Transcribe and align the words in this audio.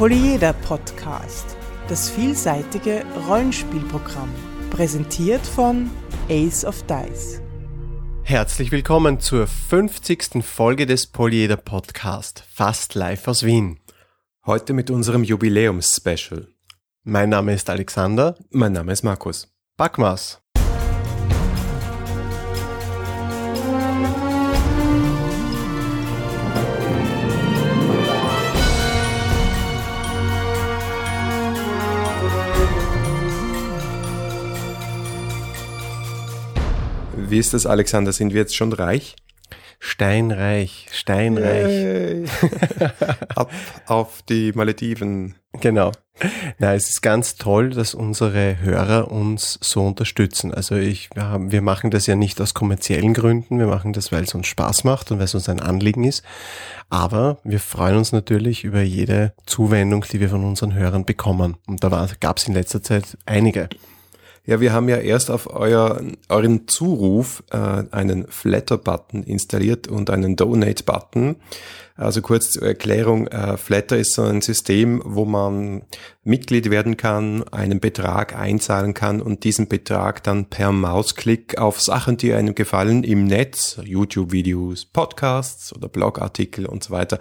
Polyeder 0.00 0.54
Podcast, 0.54 1.58
das 1.86 2.08
vielseitige 2.08 3.04
Rollenspielprogramm, 3.28 4.30
präsentiert 4.70 5.46
von 5.46 5.90
Ace 6.30 6.64
of 6.64 6.82
Dice. 6.84 7.42
Herzlich 8.22 8.72
willkommen 8.72 9.20
zur 9.20 9.46
50. 9.46 10.42
Folge 10.42 10.86
des 10.86 11.06
Polyeder 11.06 11.58
Podcast, 11.58 12.42
fast 12.50 12.94
live 12.94 13.28
aus 13.28 13.44
Wien. 13.44 13.78
Heute 14.46 14.72
mit 14.72 14.90
unserem 14.90 15.22
Jubiläums-Special. 15.22 16.48
Mein 17.02 17.28
Name 17.28 17.52
ist 17.52 17.68
Alexander. 17.68 18.38
Mein 18.48 18.72
Name 18.72 18.92
ist 18.92 19.02
Markus. 19.02 19.54
Backmas. 19.76 20.39
Wie 37.30 37.38
ist 37.38 37.54
das, 37.54 37.64
Alexander? 37.64 38.12
Sind 38.12 38.34
wir 38.34 38.40
jetzt 38.40 38.56
schon 38.56 38.72
reich? 38.72 39.14
Steinreich, 39.78 40.88
steinreich. 40.90 42.28
Ab 43.34 43.52
auf 43.86 44.22
die 44.28 44.52
Malediven. 44.52 45.36
Genau. 45.60 45.92
Na, 46.58 46.74
es 46.74 46.90
ist 46.90 47.02
ganz 47.02 47.36
toll, 47.36 47.70
dass 47.70 47.94
unsere 47.94 48.60
Hörer 48.60 49.10
uns 49.10 49.58
so 49.62 49.86
unterstützen. 49.86 50.52
Also 50.52 50.74
ich, 50.74 51.08
wir, 51.14 51.62
machen 51.62 51.90
das 51.90 52.06
ja 52.06 52.16
nicht 52.16 52.40
aus 52.40 52.52
kommerziellen 52.52 53.14
Gründen, 53.14 53.58
wir 53.58 53.68
machen 53.68 53.92
das, 53.92 54.12
weil 54.12 54.24
es 54.24 54.34
uns 54.34 54.48
Spaß 54.48 54.84
macht 54.84 55.12
und 55.12 55.18
weil 55.18 55.24
es 55.24 55.34
uns 55.34 55.48
ein 55.48 55.60
Anliegen 55.60 56.04
ist. 56.04 56.24
Aber 56.90 57.38
wir 57.44 57.60
freuen 57.60 57.96
uns 57.96 58.12
natürlich 58.12 58.64
über 58.64 58.82
jede 58.82 59.32
Zuwendung, 59.46 60.04
die 60.10 60.20
wir 60.20 60.28
von 60.28 60.44
unseren 60.44 60.74
Hörern 60.74 61.06
bekommen. 61.06 61.56
Und 61.66 61.84
da 61.84 62.08
gab 62.18 62.38
es 62.38 62.48
in 62.48 62.54
letzter 62.54 62.82
Zeit 62.82 63.16
einige. 63.24 63.68
Ja, 64.50 64.60
wir 64.60 64.72
haben 64.72 64.88
ja 64.88 64.96
erst 64.96 65.30
auf 65.30 65.54
euer, 65.54 66.02
euren 66.28 66.66
Zuruf 66.66 67.44
äh, 67.52 67.84
einen 67.92 68.26
Flatter-Button 68.26 69.22
installiert 69.22 69.86
und 69.86 70.10
einen 70.10 70.34
Donate-Button. 70.34 71.36
Also 71.94 72.20
kurz 72.20 72.50
zur 72.50 72.64
Erklärung, 72.64 73.28
äh, 73.28 73.56
Flatter 73.56 73.96
ist 73.96 74.12
so 74.12 74.22
ein 74.22 74.40
System, 74.40 75.02
wo 75.04 75.24
man 75.24 75.82
Mitglied 76.24 76.68
werden 76.68 76.96
kann, 76.96 77.44
einen 77.52 77.78
Betrag 77.78 78.36
einzahlen 78.36 78.92
kann 78.92 79.22
und 79.22 79.44
diesen 79.44 79.68
Betrag 79.68 80.24
dann 80.24 80.46
per 80.46 80.72
Mausklick 80.72 81.56
auf 81.56 81.80
Sachen, 81.80 82.16
die 82.16 82.34
einem 82.34 82.56
gefallen, 82.56 83.04
im 83.04 83.28
Netz, 83.28 83.78
YouTube-Videos, 83.84 84.86
Podcasts 84.86 85.72
oder 85.72 85.86
Blogartikel 85.88 86.66
und 86.66 86.82
so 86.82 86.90
weiter, 86.90 87.20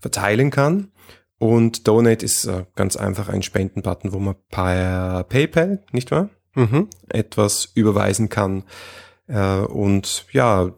verteilen 0.00 0.50
kann. 0.50 0.90
Und 1.36 1.86
Donate 1.86 2.24
ist 2.24 2.46
äh, 2.46 2.64
ganz 2.76 2.96
einfach 2.96 3.28
ein 3.28 3.42
Spendenbutton, 3.42 4.14
wo 4.14 4.18
man 4.20 4.36
per 4.48 5.26
PayPal, 5.28 5.84
nicht 5.92 6.10
wahr? 6.10 6.30
Mhm. 6.54 6.88
etwas 7.08 7.70
überweisen 7.74 8.28
kann. 8.28 8.64
Äh, 9.32 9.64
und 9.64 10.26
ja, 10.32 10.70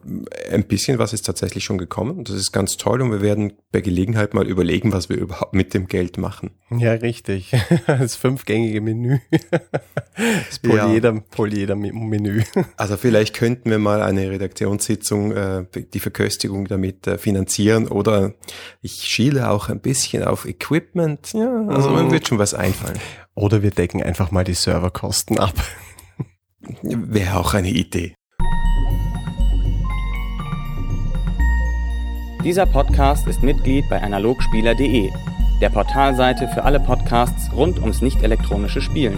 ein 0.49 0.63
bisschen 0.63 0.97
was 0.97 1.11
ist 1.11 1.25
tatsächlich 1.25 1.65
schon 1.65 1.77
gekommen. 1.77 2.23
Das 2.23 2.35
ist 2.35 2.53
ganz 2.53 2.77
toll 2.77 3.01
und 3.01 3.11
wir 3.11 3.21
werden 3.21 3.53
bei 3.73 3.81
Gelegenheit 3.81 4.33
mal 4.33 4.47
überlegen, 4.47 4.93
was 4.93 5.09
wir 5.09 5.17
überhaupt 5.25 5.53
mit 5.53 5.73
dem 5.73 5.87
Geld 5.87 6.17
machen. 6.17 6.51
Ja, 6.71 6.93
richtig. 6.93 7.51
Das 7.85 8.15
fünfgängige 8.15 8.81
Menü. 8.81 9.19
Das 10.17 10.59
Polyeder, 10.59 11.13
ja. 11.13 11.19
Polyeder 11.31 11.75
Menü. 11.75 12.43
Also 12.77 12.95
vielleicht 12.95 13.35
könnten 13.35 13.69
wir 13.69 13.79
mal 13.79 14.01
eine 14.01 14.31
Redaktionssitzung, 14.31 15.33
äh, 15.33 15.65
die 15.75 15.99
Verköstigung 15.99 16.67
damit 16.69 17.05
äh, 17.05 17.17
finanzieren 17.17 17.89
oder 17.89 18.33
ich 18.81 18.93
schiele 18.93 19.49
auch 19.49 19.67
ein 19.67 19.81
bisschen 19.81 20.23
auf 20.23 20.45
Equipment. 20.45 21.33
Ja, 21.33 21.67
also 21.67 21.89
man 21.89 22.11
wird 22.11 22.29
schon 22.29 22.37
was 22.37 22.53
einfallen. 22.53 22.97
Oder 23.33 23.61
wir 23.61 23.71
decken 23.71 24.01
einfach 24.01 24.31
mal 24.31 24.45
die 24.45 24.53
Serverkosten 24.53 25.37
ab. 25.37 25.53
Wäre 26.81 27.37
auch 27.37 27.53
eine 27.53 27.69
Idee. 27.69 28.15
Dieser 32.45 32.67
Podcast 32.67 33.27
ist 33.27 33.41
Mitglied 33.41 33.89
bei 33.89 33.99
analogspieler.de, 33.99 35.09
der 35.61 35.69
Portalseite 35.71 36.47
für 36.47 36.63
alle 36.63 36.79
Podcasts 36.79 37.51
rund 37.51 37.79
ums 37.79 38.03
nicht 38.03 38.21
elektronische 38.21 38.81
Spielen. 38.81 39.17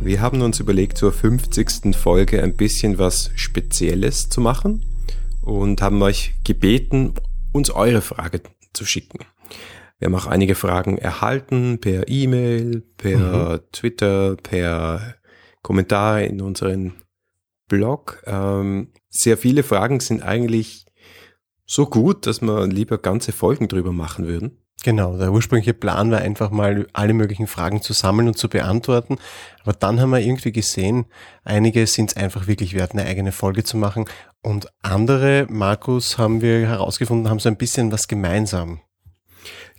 Wir 0.00 0.22
haben 0.22 0.40
uns 0.40 0.58
überlegt, 0.58 0.96
zur 0.96 1.12
50. 1.12 1.94
Folge 1.94 2.42
ein 2.42 2.56
bisschen 2.56 2.96
was 2.96 3.30
Spezielles 3.34 4.30
zu 4.30 4.40
machen 4.40 4.86
und 5.42 5.82
haben 5.82 6.00
euch 6.00 6.32
gebeten, 6.44 7.12
uns 7.52 7.68
eure 7.68 8.00
Frage 8.00 8.40
zu 8.72 8.86
schicken. 8.86 9.18
Wir 9.98 10.06
haben 10.06 10.14
auch 10.14 10.26
einige 10.26 10.54
Fragen 10.54 10.96
erhalten 10.96 11.78
per 11.78 12.08
E-Mail, 12.08 12.84
per 12.96 13.18
mhm. 13.18 13.60
Twitter, 13.72 14.36
per 14.36 15.16
Kommentare 15.60 16.24
in 16.24 16.40
unseren 16.40 16.94
Blog. 17.68 18.22
Ähm, 18.26 18.88
sehr 19.08 19.36
viele 19.36 19.62
Fragen 19.62 20.00
sind 20.00 20.22
eigentlich 20.22 20.86
so 21.66 21.86
gut, 21.86 22.26
dass 22.26 22.40
wir 22.40 22.66
lieber 22.66 22.98
ganze 22.98 23.32
Folgen 23.32 23.68
drüber 23.68 23.92
machen 23.92 24.26
würden. 24.26 24.58
Genau, 24.84 25.18
der 25.18 25.32
ursprüngliche 25.32 25.74
Plan 25.74 26.10
war 26.12 26.20
einfach 26.20 26.50
mal 26.50 26.86
alle 26.92 27.12
möglichen 27.12 27.48
Fragen 27.48 27.82
zu 27.82 27.92
sammeln 27.92 28.28
und 28.28 28.38
zu 28.38 28.48
beantworten. 28.48 29.18
Aber 29.62 29.72
dann 29.72 30.00
haben 30.00 30.10
wir 30.10 30.20
irgendwie 30.20 30.52
gesehen, 30.52 31.06
einige 31.44 31.86
sind 31.86 32.10
es 32.10 32.16
einfach 32.16 32.46
wirklich 32.46 32.74
wert, 32.74 32.92
eine 32.92 33.04
eigene 33.04 33.32
Folge 33.32 33.64
zu 33.64 33.76
machen. 33.76 34.04
Und 34.40 34.68
andere, 34.82 35.46
Markus, 35.50 36.16
haben 36.16 36.42
wir 36.42 36.68
herausgefunden, 36.68 37.28
haben 37.28 37.40
so 37.40 37.48
ein 37.48 37.56
bisschen 37.56 37.90
was 37.90 38.06
gemeinsam. 38.06 38.80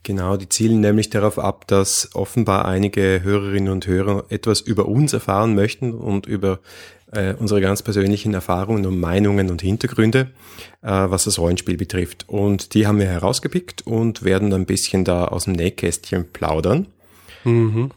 Genau, 0.04 0.38
die 0.38 0.50
zielen 0.50 0.80
nämlich 0.80 1.10
darauf 1.10 1.40
ab, 1.40 1.68
dass 1.68 2.10
offenbar 2.14 2.66
einige 2.66 3.22
Hörerinnen 3.24 3.72
und 3.72 3.88
Hörer 3.88 4.26
etwas 4.30 4.62
über 4.62 4.86
uns 4.86 5.14
erfahren 5.14 5.56
möchten 5.56 5.94
und 5.94 6.26
über 6.26 6.60
äh, 7.12 7.34
unsere 7.34 7.62
ganz 7.62 7.82
persönlichen 7.82 8.34
Erfahrungen 8.34 8.86
und 8.86 9.00
Meinungen 9.00 9.50
und 9.50 9.62
Hintergründe, 9.62 10.32
äh, 10.82 10.90
was 10.90 11.26
das 11.26 11.40
Rollenspiel 11.40 11.78
betrifft. 11.78 12.28
Und 12.28 12.74
die 12.74 12.88
haben 12.88 13.00
wir 13.00 13.08
herausgepickt 13.08 13.86
und 13.86 14.24
werden 14.24 14.54
ein 14.54 14.66
bisschen 14.66 15.06
da 15.06 15.26
aus 15.26 15.46
dem 15.46 15.54
Nähkästchen 15.54 16.32
plaudern. 16.32 16.88
Mhm. 17.44 17.92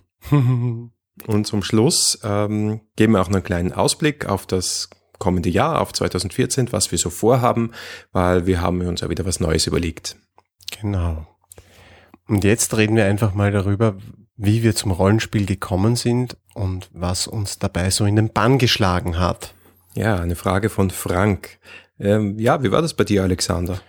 und 1.26 1.46
zum 1.46 1.62
Schluss 1.62 2.18
ähm, 2.22 2.80
geben 2.96 3.14
wir 3.14 3.20
auch 3.20 3.28
noch 3.28 3.36
einen 3.36 3.44
kleinen 3.44 3.72
Ausblick 3.72 4.26
auf 4.26 4.46
das 4.46 4.88
kommende 5.18 5.50
Jahr, 5.50 5.80
auf 5.80 5.92
2014, 5.92 6.72
was 6.72 6.90
wir 6.90 6.98
so 6.98 7.10
vorhaben, 7.10 7.72
weil 8.12 8.46
wir 8.46 8.60
haben 8.60 8.80
uns 8.82 9.02
ja 9.02 9.08
wieder 9.08 9.24
was 9.24 9.40
Neues 9.40 9.66
überlegt. 9.66 10.16
Genau. 10.80 11.26
Und 12.26 12.44
jetzt 12.44 12.76
reden 12.76 12.96
wir 12.96 13.04
einfach 13.04 13.34
mal 13.34 13.52
darüber, 13.52 13.96
wie 14.36 14.62
wir 14.62 14.74
zum 14.74 14.90
Rollenspiel 14.90 15.46
gekommen 15.46 15.96
sind 15.96 16.36
und 16.54 16.88
was 16.92 17.26
uns 17.26 17.58
dabei 17.58 17.90
so 17.90 18.04
in 18.04 18.16
den 18.16 18.32
Bann 18.32 18.58
geschlagen 18.58 19.18
hat. 19.18 19.54
Ja, 19.94 20.20
eine 20.20 20.36
Frage 20.36 20.70
von 20.70 20.90
Frank. 20.90 21.58
Ähm, 21.98 22.38
ja, 22.38 22.62
wie 22.62 22.72
war 22.72 22.82
das 22.82 22.94
bei 22.94 23.04
dir, 23.04 23.22
Alexander? 23.22 23.80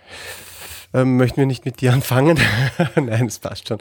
Ähm, 0.92 1.16
möchten 1.16 1.38
wir 1.38 1.46
nicht 1.46 1.64
mit 1.64 1.80
dir 1.80 1.92
anfangen? 1.92 2.38
Nein, 2.94 3.26
es 3.26 3.38
passt 3.38 3.68
schon. 3.68 3.78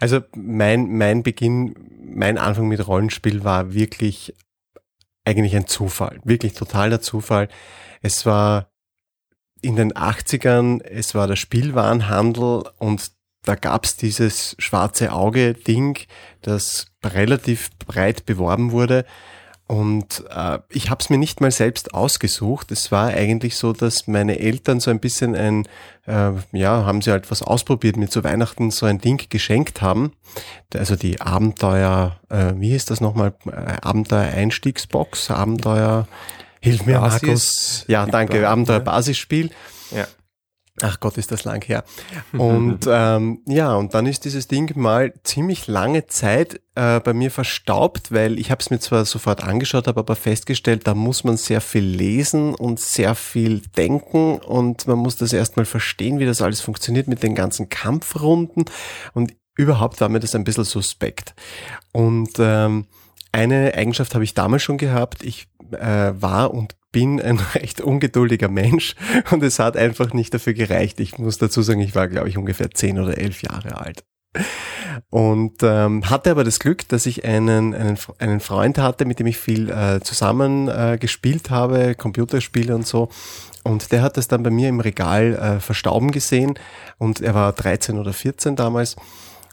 Also 0.00 0.20
mein, 0.34 0.96
mein 0.96 1.22
Beginn, 1.22 1.74
mein 2.00 2.38
Anfang 2.38 2.68
mit 2.68 2.86
Rollenspiel 2.86 3.44
war 3.44 3.74
wirklich 3.74 4.34
eigentlich 5.24 5.56
ein 5.56 5.66
Zufall. 5.66 6.20
Wirklich 6.24 6.54
totaler 6.54 7.00
Zufall. 7.00 7.48
Es 8.00 8.24
war 8.24 8.70
in 9.60 9.76
den 9.76 9.92
80ern, 9.92 10.82
es 10.82 11.14
war 11.14 11.26
der 11.26 11.36
Spielwarenhandel 11.36 12.64
und 12.78 13.10
da 13.46 13.54
gab's 13.54 13.96
dieses 13.96 14.56
schwarze 14.58 15.12
Auge-Ding, 15.12 15.98
das 16.42 16.86
relativ 17.04 17.70
breit 17.78 18.26
beworben 18.26 18.72
wurde. 18.72 19.06
Und 19.68 20.24
äh, 20.30 20.58
ich 20.68 20.90
habe 20.90 21.00
es 21.00 21.10
mir 21.10 21.18
nicht 21.18 21.40
mal 21.40 21.50
selbst 21.50 21.92
ausgesucht. 21.92 22.70
Es 22.70 22.92
war 22.92 23.08
eigentlich 23.08 23.56
so, 23.56 23.72
dass 23.72 24.06
meine 24.06 24.38
Eltern 24.38 24.78
so 24.78 24.90
ein 24.92 25.00
bisschen 25.00 25.34
ein, 25.34 25.66
äh, 26.06 26.32
ja, 26.52 26.84
haben 26.84 27.02
sie 27.02 27.10
halt 27.10 27.30
was 27.32 27.42
ausprobiert, 27.42 27.96
mir 27.96 28.08
zu 28.08 28.22
Weihnachten 28.22 28.70
so 28.70 28.86
ein 28.86 28.98
Ding 28.98 29.20
geschenkt 29.28 29.82
haben. 29.82 30.12
Also 30.72 30.94
die 30.94 31.20
Abenteuer, 31.20 32.20
äh, 32.28 32.52
wie 32.56 32.74
ist 32.76 32.90
das 32.90 33.00
nochmal? 33.00 33.34
Äh, 33.46 33.76
Abenteuer-Einstiegsbox, 33.82 35.30
Abenteuer, 35.32 36.06
hilf 36.60 36.86
mir 36.86 37.00
Basis, 37.00 37.22
Markus. 37.22 37.84
Ja, 37.88 38.06
danke, 38.06 38.48
Abenteuer-Basisspiel. 38.48 39.50
Ja. 39.90 40.06
Ach 40.82 41.00
Gott, 41.00 41.16
ist 41.16 41.32
das 41.32 41.44
lang 41.44 41.64
her. 41.64 41.84
Und 42.32 42.80
ähm, 42.86 43.40
ja, 43.46 43.74
und 43.74 43.94
dann 43.94 44.04
ist 44.04 44.26
dieses 44.26 44.46
Ding 44.46 44.76
mal 44.76 45.14
ziemlich 45.22 45.66
lange 45.68 46.06
Zeit 46.06 46.60
äh, 46.74 47.00
bei 47.00 47.14
mir 47.14 47.30
verstaubt, 47.30 48.12
weil 48.12 48.38
ich 48.38 48.50
habe 48.50 48.60
es 48.60 48.68
mir 48.68 48.78
zwar 48.78 49.06
sofort 49.06 49.42
angeschaut, 49.42 49.86
habe 49.86 50.00
aber 50.00 50.16
festgestellt, 50.16 50.86
da 50.86 50.94
muss 50.94 51.24
man 51.24 51.38
sehr 51.38 51.62
viel 51.62 51.84
lesen 51.84 52.54
und 52.54 52.78
sehr 52.78 53.14
viel 53.14 53.62
denken 53.76 54.38
und 54.38 54.86
man 54.86 54.98
muss 54.98 55.16
das 55.16 55.32
erstmal 55.32 55.64
verstehen, 55.64 56.18
wie 56.18 56.26
das 56.26 56.42
alles 56.42 56.60
funktioniert 56.60 57.08
mit 57.08 57.22
den 57.22 57.34
ganzen 57.34 57.70
Kampfrunden 57.70 58.66
und 59.14 59.34
überhaupt 59.56 60.00
war 60.02 60.10
mir 60.10 60.20
das 60.20 60.34
ein 60.34 60.44
bisschen 60.44 60.64
suspekt. 60.64 61.34
Und 61.92 62.32
ähm, 62.38 62.86
eine 63.32 63.74
Eigenschaft 63.74 64.14
habe 64.14 64.24
ich 64.24 64.34
damals 64.34 64.62
schon 64.62 64.78
gehabt. 64.78 65.22
Ich 65.22 65.48
äh, 65.72 66.20
war 66.20 66.52
und 66.52 66.76
bin 66.92 67.20
ein 67.20 67.38
recht 67.54 67.80
ungeduldiger 67.80 68.48
Mensch 68.48 68.94
und 69.30 69.42
es 69.42 69.58
hat 69.58 69.76
einfach 69.76 70.12
nicht 70.12 70.32
dafür 70.34 70.54
gereicht. 70.54 71.00
Ich 71.00 71.18
muss 71.18 71.38
dazu 71.38 71.62
sagen, 71.62 71.80
ich 71.80 71.94
war, 71.94 72.08
glaube 72.08 72.28
ich, 72.28 72.38
ungefähr 72.38 72.70
zehn 72.70 72.98
oder 72.98 73.18
elf 73.18 73.42
Jahre 73.42 73.78
alt. 73.78 74.04
Und 75.10 75.62
ähm, 75.62 76.08
hatte 76.08 76.30
aber 76.30 76.44
das 76.44 76.58
Glück, 76.58 76.88
dass 76.88 77.06
ich 77.06 77.24
einen, 77.24 77.74
einen, 77.74 77.98
einen 78.18 78.40
Freund 78.40 78.78
hatte, 78.78 79.04
mit 79.04 79.18
dem 79.18 79.26
ich 79.26 79.38
viel 79.38 79.70
äh, 79.70 80.00
zusammen 80.00 80.68
äh, 80.68 80.98
gespielt 81.00 81.50
habe, 81.50 81.94
Computerspiele 81.94 82.74
und 82.74 82.86
so. 82.86 83.08
Und 83.62 83.92
der 83.92 84.02
hat 84.02 84.16
das 84.16 84.28
dann 84.28 84.42
bei 84.42 84.50
mir 84.50 84.68
im 84.68 84.80
Regal 84.80 85.34
äh, 85.34 85.60
verstauben 85.60 86.12
gesehen 86.12 86.54
und 86.98 87.20
er 87.20 87.34
war 87.34 87.52
13 87.52 87.98
oder 87.98 88.12
14 88.12 88.54
damals 88.56 88.96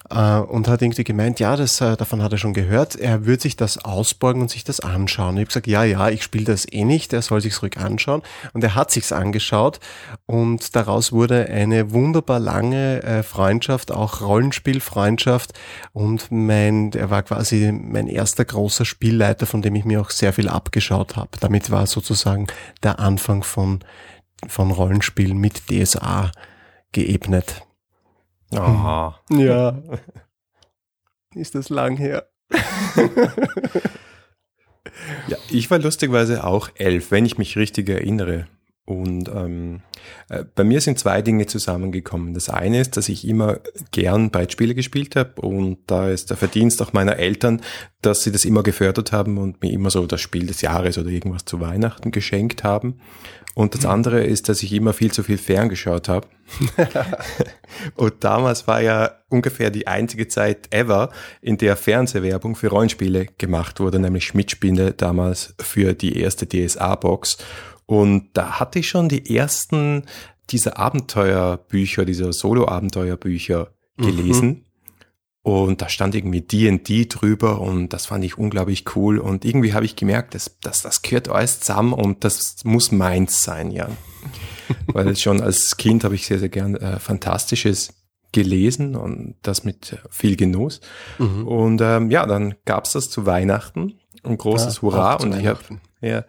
äh, 0.10 0.38
und 0.38 0.68
hat 0.68 0.82
irgendwie 0.82 1.04
gemeint, 1.04 1.40
ja, 1.40 1.56
das, 1.56 1.80
äh, 1.82 1.96
davon 1.96 2.22
hat 2.22 2.32
er 2.32 2.38
schon 2.38 2.54
gehört, 2.54 2.96
er 2.96 3.26
würde 3.26 3.42
sich 3.42 3.56
das 3.56 3.78
ausborgen 3.78 4.42
und 4.42 4.52
sich 4.52 4.64
das 4.64 4.80
anschauen. 4.80 5.36
Ich 5.36 5.42
habe 5.42 5.48
gesagt, 5.48 5.68
ja, 5.68 5.84
ja, 5.84 6.10
ich 6.10 6.24
spiele 6.24 6.46
das 6.46 6.66
eh 6.72 6.84
nicht, 6.84 7.14
er 7.14 7.22
soll 7.22 7.42
sich's 7.42 7.62
ruhig 7.62 7.78
anschauen. 7.78 8.22
Und 8.54 8.64
er 8.64 8.76
hat 8.76 8.92
sich's 8.92 9.12
angeschaut 9.12 9.80
und 10.26 10.76
daraus 10.76 11.12
wurde 11.12 11.48
eine 11.48 11.92
wunderbar 11.92 12.40
lange 12.40 13.04
äh, 13.04 13.24
Freundschaft, 13.24 13.92
auch 13.92 14.22
Rollenspielfreundschaft 14.22 15.54
und 15.94 16.32
mein, 16.32 16.92
er 16.94 17.10
war 17.10 17.24
quasi 17.24 17.72
mein 17.72 18.08
erster 18.08 18.46
großer 18.46 18.86
Spielleiter, 18.86 19.46
von 19.46 19.62
dem 19.62 19.76
ich 19.76 19.86
mir 19.86 20.02
auch 20.02 20.10
sehr 20.10 20.34
viel 20.34 20.50
abgeschaut 20.50 21.16
habe. 21.16 21.32
Damit 21.40 21.72
war 21.72 21.88
sozusagen 21.88 22.48
der 22.84 23.00
Anfang 23.00 23.44
von, 23.44 23.80
von 24.48 24.72
Rollenspielen 24.72 25.38
mit 25.38 25.64
DSA 25.70 26.32
geebnet. 26.92 27.64
Aha. 28.62 29.20
Ja. 29.30 29.82
Ist 31.36 31.56
das 31.56 31.70
lang 31.70 31.98
her? 31.98 32.28
ja, 35.28 35.38
ich 35.50 35.72
war 35.72 35.80
lustigerweise 35.80 36.44
auch 36.44 36.70
elf, 36.76 37.10
wenn 37.12 37.26
ich 37.26 37.38
mich 37.38 37.58
richtig 37.58 37.90
erinnere. 37.90 38.48
Und 38.86 39.30
ähm, 39.30 39.82
äh, 40.28 40.44
bei 40.56 40.66
mir 40.66 40.82
sind 40.82 41.00
zwei 41.00 41.22
Dinge 41.22 41.46
zusammengekommen. 41.46 42.34
Das 42.34 42.50
eine 42.50 42.82
ist, 42.82 42.98
dass 42.98 43.08
ich 43.08 43.26
immer 43.26 43.60
gern 43.92 44.30
Brettspiele 44.30 44.76
gespielt 44.76 45.16
habe 45.16 45.42
und 45.42 45.78
da 45.88 46.10
ist 46.10 46.32
der 46.32 46.38
Verdienst 46.38 46.82
auch 46.82 46.92
meiner 46.92 47.16
Eltern, 47.16 47.62
dass 48.02 48.24
sie 48.24 48.32
das 48.34 48.44
immer 48.44 48.62
gefördert 48.62 49.14
haben 49.14 49.38
und 49.38 49.62
mir 49.62 49.72
immer 49.72 49.90
so 49.90 50.06
das 50.06 50.20
Spiel 50.20 50.48
des 50.48 50.62
Jahres 50.62 50.98
oder 50.98 51.10
irgendwas 51.10 51.46
zu 51.46 51.62
Weihnachten 51.62 52.12
geschenkt 52.12 52.66
haben. 52.66 53.00
Und 53.56 53.76
das 53.76 53.86
andere 53.86 54.24
ist, 54.24 54.50
dass 54.50 54.64
ich 54.64 54.74
immer 54.74 54.94
viel 54.94 55.12
zu 55.12 55.22
viel 55.22 55.38
ferngeschaut 55.38 56.10
habe. 56.10 56.28
und 57.96 58.24
damals 58.24 58.68
war 58.68 58.82
ja 58.82 59.12
ungefähr 59.30 59.70
die 59.70 59.88
einzige 59.88 60.28
Zeit 60.28 60.74
ever, 60.74 61.12
in 61.40 61.58
der 61.58 61.76
Fernsehwerbung 61.76 62.56
für 62.56 62.70
Rollenspiele 62.70 63.28
gemacht 63.38 63.80
wurde, 63.80 64.00
nämlich 64.00 64.26
Schmidt-Spinde 64.26 64.94
damals 64.94 65.54
für 65.60 65.94
die 65.94 66.20
erste 66.20 66.48
DSA-Box. 66.48 67.38
Und 67.86 68.30
da 68.34 68.60
hatte 68.60 68.80
ich 68.80 68.88
schon 68.88 69.10
die 69.10 69.36
ersten 69.36 70.04
dieser 70.50 70.78
Abenteuerbücher, 70.78 72.06
dieser 72.06 72.34
Solo-Abenteuerbücher 72.34 73.72
gelesen. 73.98 74.48
Mhm. 74.48 74.66
Und 75.42 75.82
da 75.82 75.90
stand 75.90 76.16
irgendwie 76.16 76.42
D&D 76.42 77.06
drüber 77.08 77.60
und 77.60 77.90
das 77.90 78.06
fand 78.06 78.24
ich 78.24 78.38
unglaublich 78.38 78.96
cool. 78.96 79.20
Und 79.20 79.44
irgendwie 79.44 79.74
habe 79.74 79.84
ich 79.84 79.98
gemerkt, 79.98 80.36
dass, 80.36 80.58
dass 80.62 80.82
das 80.82 81.02
gehört 81.02 81.28
alles 81.28 81.60
zusammen 81.60 81.92
und 81.92 82.24
das 82.24 82.64
muss 82.64 82.94
meins 82.94 83.42
sein, 83.42 83.70
ja. 83.70 83.90
Weil 84.88 85.18
schon 85.18 85.42
als 85.42 85.76
Kind 85.76 86.06
habe 86.06 86.16
ich 86.16 86.26
sehr, 86.26 86.40
sehr 86.40 86.48
gern 86.48 86.76
äh, 86.76 86.98
Fantastisches 86.98 87.94
gelesen 88.32 88.96
und 88.96 89.36
das 89.42 89.66
mit 89.66 89.98
viel 90.10 90.38
Genuss. 90.38 90.80
Mhm. 91.20 91.46
Und 91.46 91.82
ähm, 91.82 92.10
ja, 92.10 92.26
dann 92.26 92.56
gab's 92.64 92.94
das 92.94 93.10
zu 93.10 93.26
Weihnachten, 93.26 93.96
ein 94.24 94.38
großes 94.38 94.78
ja, 94.78 94.82
Hurra. 94.82 95.16
Und 95.16 95.38
ich 95.38 95.46
habe 95.46 95.60
ja, 96.00 96.24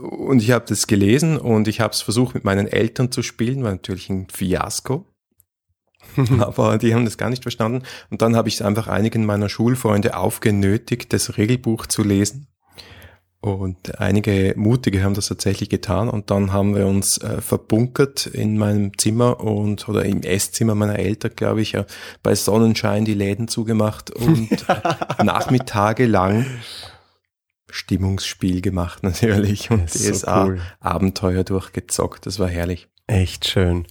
und 0.00 0.42
ich 0.42 0.50
habe 0.50 0.64
das 0.68 0.86
gelesen 0.86 1.38
und 1.38 1.68
ich 1.68 1.80
habe 1.80 1.92
es 1.92 2.02
versucht 2.02 2.34
mit 2.34 2.44
meinen 2.44 2.66
Eltern 2.66 3.12
zu 3.12 3.22
spielen, 3.22 3.62
war 3.62 3.72
natürlich 3.72 4.08
ein 4.10 4.28
Fiasko. 4.28 5.06
aber 6.40 6.78
die 6.78 6.94
haben 6.94 7.04
das 7.04 7.18
gar 7.18 7.30
nicht 7.30 7.42
verstanden. 7.42 7.82
Und 8.10 8.22
dann 8.22 8.36
habe 8.36 8.48
ich 8.48 8.64
einfach 8.64 8.88
einigen 8.88 9.26
meiner 9.26 9.48
Schulfreunde 9.48 10.16
aufgenötigt, 10.16 11.12
das 11.12 11.36
Regelbuch 11.36 11.86
zu 11.86 12.02
lesen. 12.02 12.46
Und 13.42 13.98
einige 13.98 14.52
Mutige 14.56 15.02
haben 15.02 15.14
das 15.14 15.28
tatsächlich 15.28 15.70
getan 15.70 16.10
und 16.10 16.30
dann 16.30 16.52
haben 16.52 16.74
wir 16.74 16.86
uns 16.86 17.16
äh, 17.18 17.40
verbunkert 17.40 18.26
in 18.26 18.58
meinem 18.58 18.98
Zimmer 18.98 19.40
und 19.40 19.88
oder 19.88 20.04
im 20.04 20.20
Esszimmer 20.22 20.74
meiner 20.74 20.98
Eltern, 20.98 21.32
glaube 21.36 21.62
ich, 21.62 21.72
äh, 21.72 21.86
bei 22.22 22.34
Sonnenschein 22.34 23.06
die 23.06 23.14
Läden 23.14 23.48
zugemacht 23.48 24.10
und 24.10 24.66
Nachmittage 25.24 26.04
lang 26.04 26.44
Stimmungsspiel 27.72 28.60
gemacht 28.60 29.02
natürlich 29.02 29.70
und 29.70 29.90
DSA 29.90 30.12
so 30.12 30.50
cool. 30.50 30.60
Abenteuer 30.80 31.44
durchgezockt. 31.44 32.26
Das 32.26 32.38
war 32.38 32.48
herrlich. 32.48 32.88
Echt 33.06 33.48
schön 33.48 33.86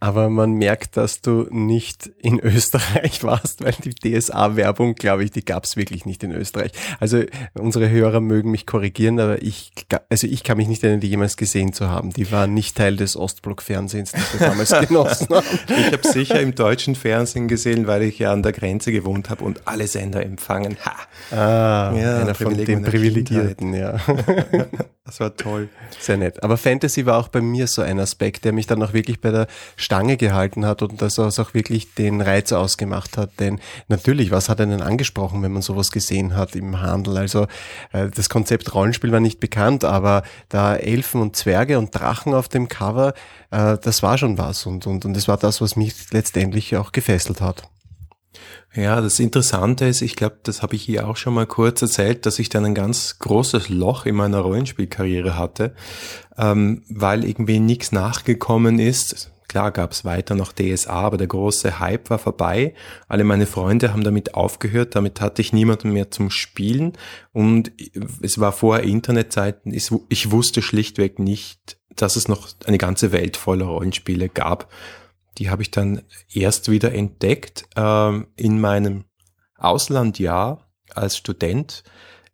aber 0.00 0.30
man 0.30 0.54
merkt, 0.54 0.96
dass 0.96 1.20
du 1.20 1.46
nicht 1.50 2.10
in 2.22 2.40
Österreich 2.42 3.22
warst, 3.22 3.62
weil 3.62 3.74
die 3.84 3.94
DSA-Werbung, 3.94 4.94
glaube 4.94 5.24
ich, 5.24 5.30
die 5.30 5.44
gab 5.44 5.64
es 5.64 5.76
wirklich 5.76 6.06
nicht 6.06 6.24
in 6.24 6.32
Österreich. 6.32 6.72
Also 6.98 7.22
unsere 7.54 7.90
Hörer 7.90 8.20
mögen 8.20 8.50
mich 8.50 8.66
korrigieren, 8.66 9.20
aber 9.20 9.42
ich, 9.42 9.72
also 10.08 10.26
ich 10.26 10.42
kann 10.42 10.56
mich 10.56 10.68
nicht 10.68 10.82
erinnern, 10.82 11.00
die 11.00 11.08
jemals 11.08 11.36
gesehen 11.36 11.74
zu 11.74 11.90
haben. 11.90 12.10
Die 12.10 12.32
waren 12.32 12.54
nicht 12.54 12.76
Teil 12.76 12.96
des 12.96 13.14
Ostblock-Fernsehens, 13.14 14.12
das 14.12 14.40
wir 14.40 14.48
damals 14.48 14.70
genossen 14.88 15.28
haben. 15.28 15.46
Ich 15.68 15.92
habe 15.92 16.08
sicher 16.08 16.40
im 16.40 16.54
deutschen 16.54 16.94
Fernsehen 16.94 17.46
gesehen, 17.46 17.86
weil 17.86 18.02
ich 18.02 18.18
ja 18.18 18.32
an 18.32 18.42
der 18.42 18.52
Grenze 18.52 18.92
gewohnt 18.92 19.28
habe 19.28 19.44
und 19.44 19.66
alle 19.66 19.86
Sender 19.86 20.24
empfangen. 20.24 20.78
Ha! 20.84 20.96
Ah, 21.36 21.94
ja, 21.94 22.20
einer 22.20 22.34
von 22.34 22.56
den 22.56 22.82
Privilegierten, 22.82 23.74
ja. 23.74 23.98
Das 25.04 25.18
war 25.18 25.36
toll. 25.36 25.68
Sehr 25.98 26.16
nett. 26.16 26.42
Aber 26.44 26.56
Fantasy 26.56 27.04
war 27.04 27.18
auch 27.18 27.26
bei 27.26 27.40
mir 27.40 27.66
so 27.66 27.82
ein 27.82 27.98
Aspekt, 27.98 28.44
der 28.44 28.52
mich 28.52 28.68
dann 28.68 28.80
auch 28.80 28.92
wirklich 28.92 29.20
bei 29.20 29.32
der 29.32 29.48
Stange 29.90 30.16
gehalten 30.16 30.64
hat 30.66 30.82
und 30.82 31.02
das 31.02 31.18
auch 31.18 31.52
wirklich 31.52 31.94
den 31.94 32.20
Reiz 32.20 32.52
ausgemacht 32.52 33.18
hat. 33.18 33.40
Denn 33.40 33.58
natürlich, 33.88 34.30
was 34.30 34.48
hat 34.48 34.60
einen 34.60 34.82
angesprochen, 34.82 35.42
wenn 35.42 35.50
man 35.50 35.62
sowas 35.62 35.90
gesehen 35.90 36.36
hat 36.36 36.54
im 36.54 36.80
Handel? 36.80 37.18
Also 37.18 37.48
äh, 37.92 38.08
das 38.08 38.28
Konzept 38.28 38.72
Rollenspiel 38.72 39.10
war 39.10 39.18
nicht 39.18 39.40
bekannt, 39.40 39.82
aber 39.82 40.22
da 40.48 40.76
Elfen 40.76 41.20
und 41.20 41.34
Zwerge 41.34 41.76
und 41.76 41.92
Drachen 41.92 42.34
auf 42.34 42.48
dem 42.48 42.68
Cover, 42.68 43.14
äh, 43.50 43.78
das 43.82 44.04
war 44.04 44.16
schon 44.16 44.38
was 44.38 44.64
und, 44.64 44.86
und, 44.86 45.04
und 45.04 45.14
das 45.14 45.26
war 45.26 45.38
das, 45.38 45.60
was 45.60 45.74
mich 45.74 46.12
letztendlich 46.12 46.76
auch 46.76 46.92
gefesselt 46.92 47.40
hat. 47.40 47.64
Ja, 48.72 49.00
das 49.00 49.18
Interessante 49.18 49.86
ist, 49.86 50.02
ich 50.02 50.14
glaube, 50.14 50.36
das 50.44 50.62
habe 50.62 50.76
ich 50.76 50.82
hier 50.82 51.08
auch 51.08 51.16
schon 51.16 51.34
mal 51.34 51.46
kurz 51.48 51.82
erzählt, 51.82 52.26
dass 52.26 52.38
ich 52.38 52.48
dann 52.48 52.64
ein 52.64 52.76
ganz 52.76 53.18
großes 53.18 53.68
Loch 53.70 54.06
in 54.06 54.14
meiner 54.14 54.38
Rollenspielkarriere 54.38 55.36
hatte, 55.36 55.74
ähm, 56.38 56.84
weil 56.88 57.24
irgendwie 57.24 57.58
nichts 57.58 57.90
nachgekommen 57.90 58.78
ist. 58.78 59.29
Klar 59.50 59.72
gab 59.72 59.90
es 59.90 60.04
weiter 60.04 60.36
noch 60.36 60.52
DSA, 60.52 60.92
aber 60.92 61.16
der 61.16 61.26
große 61.26 61.80
Hype 61.80 62.08
war 62.08 62.20
vorbei. 62.20 62.72
Alle 63.08 63.24
meine 63.24 63.46
Freunde 63.46 63.92
haben 63.92 64.04
damit 64.04 64.34
aufgehört, 64.34 64.94
damit 64.94 65.20
hatte 65.20 65.42
ich 65.42 65.52
niemanden 65.52 65.92
mehr 65.92 66.12
zum 66.12 66.30
Spielen 66.30 66.92
und 67.32 67.72
es 68.22 68.38
war 68.38 68.52
vorher 68.52 68.84
Internetzeiten. 68.84 69.74
Ich 69.74 70.30
wusste 70.30 70.62
schlichtweg 70.62 71.18
nicht, 71.18 71.78
dass 71.96 72.14
es 72.14 72.28
noch 72.28 72.48
eine 72.64 72.78
ganze 72.78 73.10
Welt 73.10 73.36
voller 73.36 73.66
Rollenspiele 73.66 74.28
gab 74.28 74.72
die 75.38 75.48
habe 75.48 75.62
ich 75.62 75.70
dann 75.70 76.02
erst 76.32 76.70
wieder 76.70 76.92
entdeckt 76.92 77.64
ähm, 77.74 78.26
in 78.36 78.60
meinem 78.60 79.04
Auslandjahr 79.56 80.70
als 80.94 81.16
Student 81.16 81.82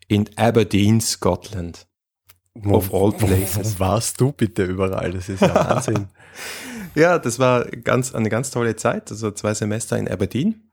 in 0.08 0.28
Aberdeen, 0.36 1.00
Scotland. 1.00 1.86
Of 2.64 2.92
all 2.94 3.12
places. 3.12 3.78
Wo 3.78 3.84
warst 3.84 4.20
du 4.20 4.32
bitte 4.32 4.64
überall? 4.64 5.12
Das 5.12 5.28
ist 5.28 5.42
ja 5.42 5.54
Wahnsinn. 5.54 6.08
ja, 6.96 7.18
das 7.18 7.38
war 7.38 7.66
ganz, 7.66 8.14
eine 8.14 8.28
ganz 8.28 8.50
tolle 8.50 8.76
Zeit, 8.76 9.10
also 9.10 9.30
zwei 9.30 9.54
Semester 9.54 9.96
in 9.96 10.08
Aberdeen. 10.08 10.70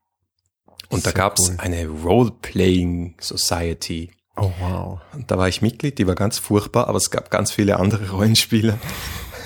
Und 0.89 1.05
da 1.05 1.11
gab 1.11 1.37
es 1.39 1.49
cool. 1.49 1.55
eine 1.57 1.87
Role-Playing 1.87 3.15
Society. 3.19 4.11
Oh 4.35 4.51
wow. 4.59 4.99
Und 5.13 5.29
da 5.29 5.37
war 5.37 5.47
ich 5.47 5.61
Mitglied, 5.61 5.97
die 5.97 6.07
war 6.07 6.15
ganz 6.15 6.39
furchtbar, 6.39 6.87
aber 6.87 6.97
es 6.97 7.11
gab 7.11 7.29
ganz 7.29 7.51
viele 7.51 7.79
andere 7.79 8.09
Rollenspiele. 8.11 8.79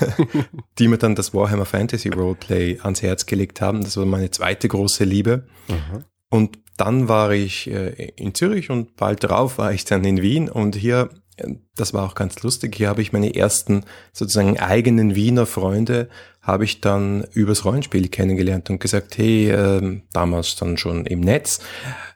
die 0.78 0.88
mir 0.88 0.98
dann 0.98 1.14
das 1.14 1.34
Warhammer 1.34 1.66
Fantasy 1.66 2.08
Roleplay 2.08 2.78
ans 2.82 3.02
Herz 3.02 3.26
gelegt 3.26 3.60
haben. 3.60 3.82
Das 3.82 3.96
war 3.96 4.06
meine 4.06 4.30
zweite 4.30 4.68
große 4.68 5.04
Liebe. 5.04 5.46
Mhm. 5.68 6.04
Und 6.30 6.58
dann 6.76 7.08
war 7.08 7.32
ich 7.32 7.68
äh, 7.68 8.12
in 8.16 8.34
Zürich 8.34 8.70
und 8.70 8.96
bald 8.96 9.24
darauf 9.24 9.58
war 9.58 9.72
ich 9.72 9.84
dann 9.84 10.04
in 10.04 10.22
Wien 10.22 10.48
und 10.48 10.76
hier, 10.76 11.10
äh, 11.36 11.54
das 11.74 11.92
war 11.92 12.06
auch 12.06 12.14
ganz 12.14 12.42
lustig, 12.42 12.76
hier 12.76 12.88
habe 12.88 13.02
ich 13.02 13.12
meine 13.12 13.34
ersten 13.34 13.84
sozusagen 14.12 14.58
eigenen 14.58 15.14
Wiener 15.14 15.46
Freunde, 15.46 16.08
habe 16.48 16.64
ich 16.64 16.80
dann 16.80 17.24
übers 17.32 17.66
Rollenspiel 17.66 18.08
kennengelernt 18.08 18.70
und 18.70 18.80
gesagt, 18.80 19.18
hey, 19.18 19.50
äh, 19.50 20.00
damals 20.12 20.56
dann 20.56 20.78
schon 20.78 21.04
im 21.04 21.20
Netz, 21.20 21.60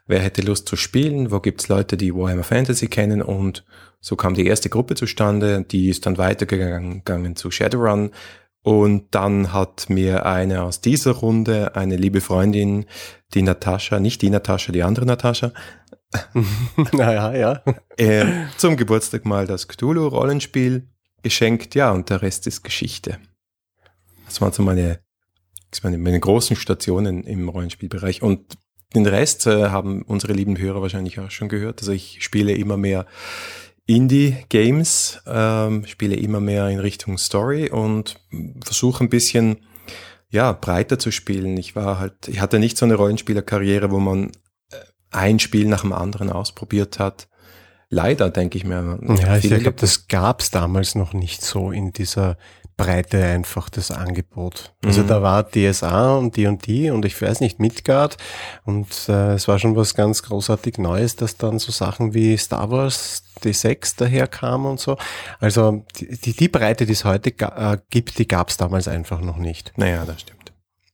wer 0.07 0.19
hätte 0.19 0.41
Lust 0.41 0.67
zu 0.67 0.75
spielen, 0.75 1.31
wo 1.31 1.39
gibt's 1.39 1.67
Leute, 1.67 1.97
die 1.97 2.15
Warhammer 2.15 2.43
Fantasy 2.43 2.87
kennen 2.87 3.21
und 3.21 3.63
so 3.99 4.15
kam 4.15 4.33
die 4.33 4.47
erste 4.47 4.69
Gruppe 4.69 4.95
zustande, 4.95 5.63
die 5.63 5.87
ist 5.87 6.07
dann 6.07 6.17
weitergegangen 6.17 7.35
zu 7.35 7.51
Shadowrun. 7.51 8.09
Und 8.63 9.13
dann 9.13 9.53
hat 9.53 9.89
mir 9.89 10.25
eine 10.25 10.63
aus 10.63 10.81
dieser 10.81 11.11
Runde, 11.11 11.75
eine 11.75 11.95
liebe 11.95 12.21
Freundin, 12.21 12.85
die 13.33 13.41
Natascha, 13.41 13.99
nicht 13.99 14.21
die 14.21 14.29
Natascha, 14.29 14.71
die 14.71 14.83
andere 14.83 15.05
Natascha, 15.05 15.51
naja, 16.93 17.33
ja. 17.35 17.61
Äh, 17.97 18.25
zum 18.57 18.77
Geburtstag 18.77 19.25
mal 19.25 19.47
das 19.47 19.67
Cthulhu-Rollenspiel 19.67 20.87
geschenkt, 21.21 21.75
ja, 21.75 21.91
und 21.91 22.09
der 22.09 22.21
Rest 22.21 22.47
ist 22.47 22.63
Geschichte. 22.63 23.19
Das 24.33 24.41
waren 24.41 24.51
so 24.51 24.63
meine, 24.63 24.99
waren 25.83 26.01
meine 26.01 26.19
großen 26.19 26.55
Stationen 26.55 27.23
im 27.23 27.49
Rollenspielbereich. 27.49 28.23
Und 28.23 28.57
den 28.95 29.05
Rest 29.05 29.45
äh, 29.45 29.69
haben 29.69 30.01
unsere 30.01 30.33
lieben 30.33 30.57
Hörer 30.57 30.81
wahrscheinlich 30.81 31.19
auch 31.19 31.29
schon 31.29 31.49
gehört. 31.49 31.81
Also 31.81 31.91
ich 31.91 32.23
spiele 32.23 32.53
immer 32.53 32.75
mehr 32.75 33.05
Indie-Games, 33.85 35.21
ähm, 35.27 35.85
spiele 35.85 36.15
immer 36.15 36.39
mehr 36.39 36.67
in 36.69 36.79
Richtung 36.79 37.19
Story 37.19 37.69
und 37.69 38.19
versuche 38.63 39.03
ein 39.03 39.09
bisschen 39.09 39.67
ja 40.29 40.51
breiter 40.51 40.97
zu 40.97 41.11
spielen. 41.11 41.55
Ich 41.57 41.75
war 41.75 41.99
halt, 41.99 42.27
ich 42.27 42.39
hatte 42.41 42.57
nicht 42.57 42.77
so 42.77 42.85
eine 42.85 42.95
Rollenspielerkarriere, 42.95 43.91
wo 43.91 43.99
man 43.99 44.31
äh, 44.71 44.77
ein 45.11 45.37
Spiel 45.37 45.67
nach 45.67 45.81
dem 45.81 45.93
anderen 45.93 46.31
ausprobiert 46.31 46.97
hat. 46.97 47.27
Leider, 47.89 48.31
denke 48.31 48.57
ich 48.57 48.63
mir. 48.63 48.99
Ja, 49.21 49.37
ich 49.37 49.47
glaube, 49.47 49.73
das 49.73 50.07
gab 50.07 50.41
es 50.41 50.49
damals 50.49 50.95
noch 50.95 51.13
nicht 51.13 51.43
so 51.43 51.71
in 51.71 51.91
dieser 51.93 52.37
Breite 52.83 53.23
einfach 53.23 53.69
das 53.69 53.91
Angebot. 53.91 54.73
Also 54.83 55.03
mhm. 55.03 55.07
da 55.07 55.21
war 55.21 55.49
DSA 55.49 56.15
und 56.15 56.35
die 56.35 56.47
und 56.47 56.65
die 56.67 56.89
und 56.89 57.05
ich 57.05 57.21
weiß 57.21 57.39
nicht, 57.39 57.59
Midgard 57.59 58.17
und 58.65 58.87
äh, 59.07 59.33
es 59.33 59.47
war 59.47 59.57
schon 59.59 59.75
was 59.75 59.95
ganz 59.95 60.23
großartig 60.23 60.77
Neues, 60.79 61.15
dass 61.15 61.37
dann 61.37 61.59
so 61.59 61.71
Sachen 61.71 62.13
wie 62.13 62.35
Star 62.37 62.69
Wars 62.71 63.23
D6 63.41 63.97
daherkam 63.97 64.65
und 64.65 64.79
so. 64.79 64.97
Also 65.39 65.85
die, 65.97 66.19
die, 66.19 66.33
die 66.33 66.49
Breite, 66.49 66.85
die 66.85 66.93
es 66.93 67.05
heute 67.05 67.29
äh, 67.29 67.77
gibt, 67.89 68.19
die 68.19 68.27
gab 68.27 68.49
es 68.49 68.57
damals 68.57 68.87
einfach 68.87 69.21
noch 69.21 69.37
nicht. 69.37 69.73
Naja, 69.77 70.03
das 70.05 70.21
stimmt. 70.21 70.51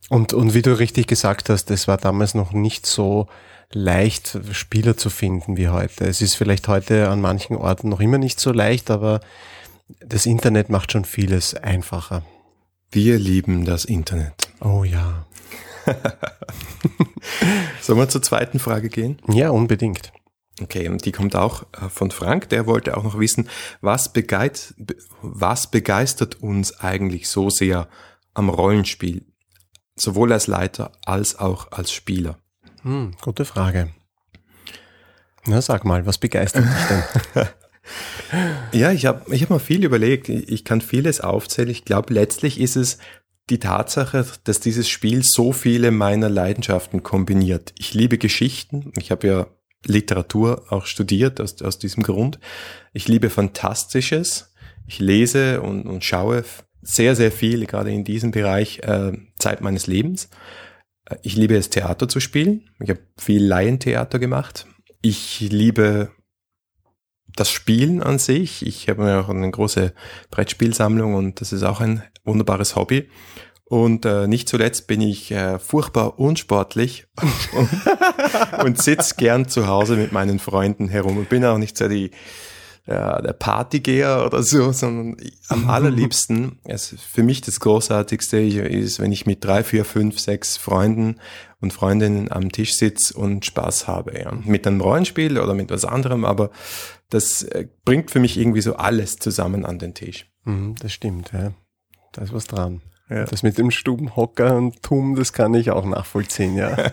Und, 0.10 0.34
und 0.34 0.53
wie 0.53 0.62
du 0.62 0.77
richtig 0.77 1.08
gesagt 1.08 1.50
hast, 1.50 1.72
es 1.72 1.88
war 1.88 1.98
damals 1.98 2.34
noch 2.36 2.51
nicht 2.51 2.86
so 2.86 3.27
leicht, 3.72 4.38
Spieler 4.51 4.98
zu 4.98 5.10
finden 5.10 5.58
wie 5.58 5.69
heute. 5.69 6.05
Es 6.05 6.22
ist 6.22 6.36
vielleicht 6.36 6.67
heute 6.67 7.10
an 7.10 7.22
manchen 7.22 7.55
Orten 7.55 7.89
noch 7.89 8.00
immer 8.00 8.17
nicht 8.17 8.39
so 8.39 8.51
leicht, 8.51 8.89
aber 8.89 9.19
das 10.00 10.25
Internet 10.25 10.69
macht 10.69 10.91
schon 10.91 11.05
vieles 11.05 11.55
einfacher. 11.55 12.24
Wir 12.91 13.19
lieben 13.19 13.65
das 13.65 13.86
Internet. 13.86 14.50
Oh 14.62 14.84
ja. 14.84 15.25
Sollen 17.81 18.00
wir 18.00 18.10
zur 18.10 18.22
zweiten 18.22 18.60
Frage 18.60 18.89
gehen? 18.89 19.22
Ja, 19.27 19.50
unbedingt. 19.50 20.12
Okay, 20.62 20.89
und 20.89 21.05
die 21.05 21.12
kommt 21.12 21.36
auch 21.36 21.63
äh, 21.74 21.89
von 21.89 22.12
Frank. 22.12 22.50
Der 22.50 22.65
wollte 22.65 22.98
auch 22.98 23.03
noch 23.03 23.19
wissen, 23.19 23.50
was, 23.81 24.12
begeit, 24.12 24.74
was 25.22 25.72
begeistert 25.72 26.41
uns 26.41 26.79
eigentlich 26.79 27.29
so 27.29 27.50
sehr 27.50 27.88
am 28.34 28.50
Rollenspiel? 28.50 29.25
Sowohl 29.96 30.34
als 30.34 30.48
Leiter 30.48 30.91
als 31.05 31.38
auch 31.38 31.72
als 31.72 31.91
Spieler. 31.91 32.38
Hm, 32.81 33.15
gute 33.22 33.46
Frage. 33.46 33.89
Na, 35.46 35.62
sag 35.62 35.86
mal, 35.86 36.05
was 36.05 36.17
begeistert 36.17 36.65
dich 36.65 36.86
denn? 37.34 37.48
Ja, 38.72 38.91
ich 38.91 39.05
habe 39.05 39.34
ich 39.34 39.43
hab 39.43 39.50
mal 39.50 39.60
viel 39.60 39.84
überlegt. 39.84 40.29
Ich 40.29 40.63
kann 40.65 40.81
vieles 40.81 41.22
aufzählen. 41.22 41.69
Ich 41.69 41.86
glaube, 41.86 42.13
letztlich 42.13 42.60
ist 42.60 42.75
es 42.75 43.00
die 43.50 43.60
Tatsache, 43.60 44.25
dass 44.43 44.60
dieses 44.60 44.88
Spiel 44.89 45.24
so 45.24 45.51
viele 45.51 45.91
meiner 45.91 46.29
Leidenschaften 46.29 47.01
kombiniert. 47.03 47.74
Ich 47.77 47.93
liebe 47.93 48.17
Geschichten. 48.17 48.91
Ich 48.98 49.12
habe 49.12 49.27
ja 49.27 49.48
Literatur 49.86 50.65
auch 50.69 50.86
studiert 50.86 51.41
aus, 51.41 51.62
aus 51.62 51.79
diesem 51.79 52.03
Grund. 52.03 52.39
Ich 52.93 53.08
liebe 53.08 53.29
Fantastisches. 53.29 54.53
Ich 54.88 55.00
lese 55.00 55.62
und, 55.62 55.86
und 55.86 56.03
schaue 56.03 56.43
sehr, 56.81 57.15
sehr 57.15 57.31
viel, 57.31 57.65
gerade 57.65 57.91
in 57.91 58.03
diesem 58.03 58.31
Bereich, 58.31 58.79
äh, 58.79 59.13
Zeit 59.38 59.62
meines 59.62 59.88
Lebens. 59.88 60.29
Ich 61.24 61.36
liebe 61.36 61.55
es, 61.55 61.69
Theater 61.69 62.08
zu 62.08 62.19
spielen. 62.19 62.69
Ich 62.79 62.89
habe 62.89 63.00
viel 63.17 63.43
Laientheater 63.43 64.19
gemacht. 64.19 64.67
Ich 65.01 65.39
liebe 65.39 66.12
das 67.39 67.50
Spielen 67.50 68.03
an 68.03 68.19
sich. 68.19 68.65
Ich 68.65 68.89
habe 68.89 69.08
ja 69.08 69.22
auch 69.22 69.29
eine 69.29 69.50
große 69.50 69.93
Brettspielsammlung 70.31 71.15
und 71.15 71.41
das 71.41 71.53
ist 71.53 71.63
auch 71.63 71.79
ein 71.79 72.03
wunderbares 72.24 72.75
Hobby. 72.75 73.10
Und 73.65 74.05
äh, 74.05 74.27
nicht 74.27 74.50
zuletzt 74.50 74.88
bin 74.88 75.00
ich 75.00 75.31
äh, 75.31 75.60
furchtbar 75.60 76.19
unsportlich 76.19 77.05
und, 77.53 78.63
und 78.63 78.81
sitz 78.81 79.15
gern 79.15 79.48
zu 79.48 79.67
Hause 79.67 79.96
mit 79.96 80.12
meinen 80.12 80.39
Freunden 80.39 80.89
herum 80.89 81.17
und 81.17 81.29
bin 81.29 81.46
auch 81.46 81.60
nicht 81.60 81.77
so 81.77 81.88
die 81.88 82.12
ja, 82.88 83.22
der 83.22 83.34
Partygeher 83.34 84.26
oder 84.26 84.42
so, 84.42 84.72
sondern 84.72 85.18
am 85.48 85.70
allerliebsten, 85.70 86.60
also 86.66 86.98
für 86.98 87.24
mich 87.24 87.42
das 87.42 87.60
Großartigste 87.60 88.40
ist, 88.40 89.00
wenn 89.00 89.12
ich 89.12 89.26
mit 89.26 89.44
drei, 89.44 89.64
vier, 89.64 89.86
fünf, 89.86 90.20
sechs 90.20 90.58
Freunden 90.58 91.18
und 91.62 91.74
Freundinnen 91.74 92.32
am 92.32 92.52
Tisch 92.52 92.76
sitze 92.76 93.16
und 93.16 93.46
Spaß 93.46 93.88
habe. 93.88 94.20
Ja. 94.20 94.32
Mit 94.32 94.66
einem 94.66 94.82
Rollenspiel 94.82 95.38
oder 95.38 95.54
mit 95.54 95.70
was 95.70 95.86
anderem, 95.86 96.26
aber 96.26 96.50
das 97.10 97.44
äh, 97.44 97.68
bringt 97.86 98.12
für 98.12 98.20
mich 98.20 98.38
irgendwie 98.38 98.62
so 98.62 98.76
alles 98.76 99.18
zusammen 99.18 99.66
an 99.66 99.80
den 99.80 99.94
Tisch. 99.94 100.28
Mhm, 100.46 100.76
das 100.80 100.94
stimmt, 100.94 101.32
ja. 101.34 101.52
Da 102.14 102.24
ist 102.24 102.34
was 102.34 102.46
dran. 102.46 102.82
Ja. 103.10 103.26
Das 103.26 103.44
mit 103.44 103.58
dem 103.58 103.72
Stubenhocker 103.72 104.56
und 104.56 104.84
Tum, 104.84 105.16
das 105.16 105.34
kann 105.34 105.54
ich 105.54 105.72
auch 105.72 105.86
nachvollziehen, 105.86 106.56
ja. 106.56 106.76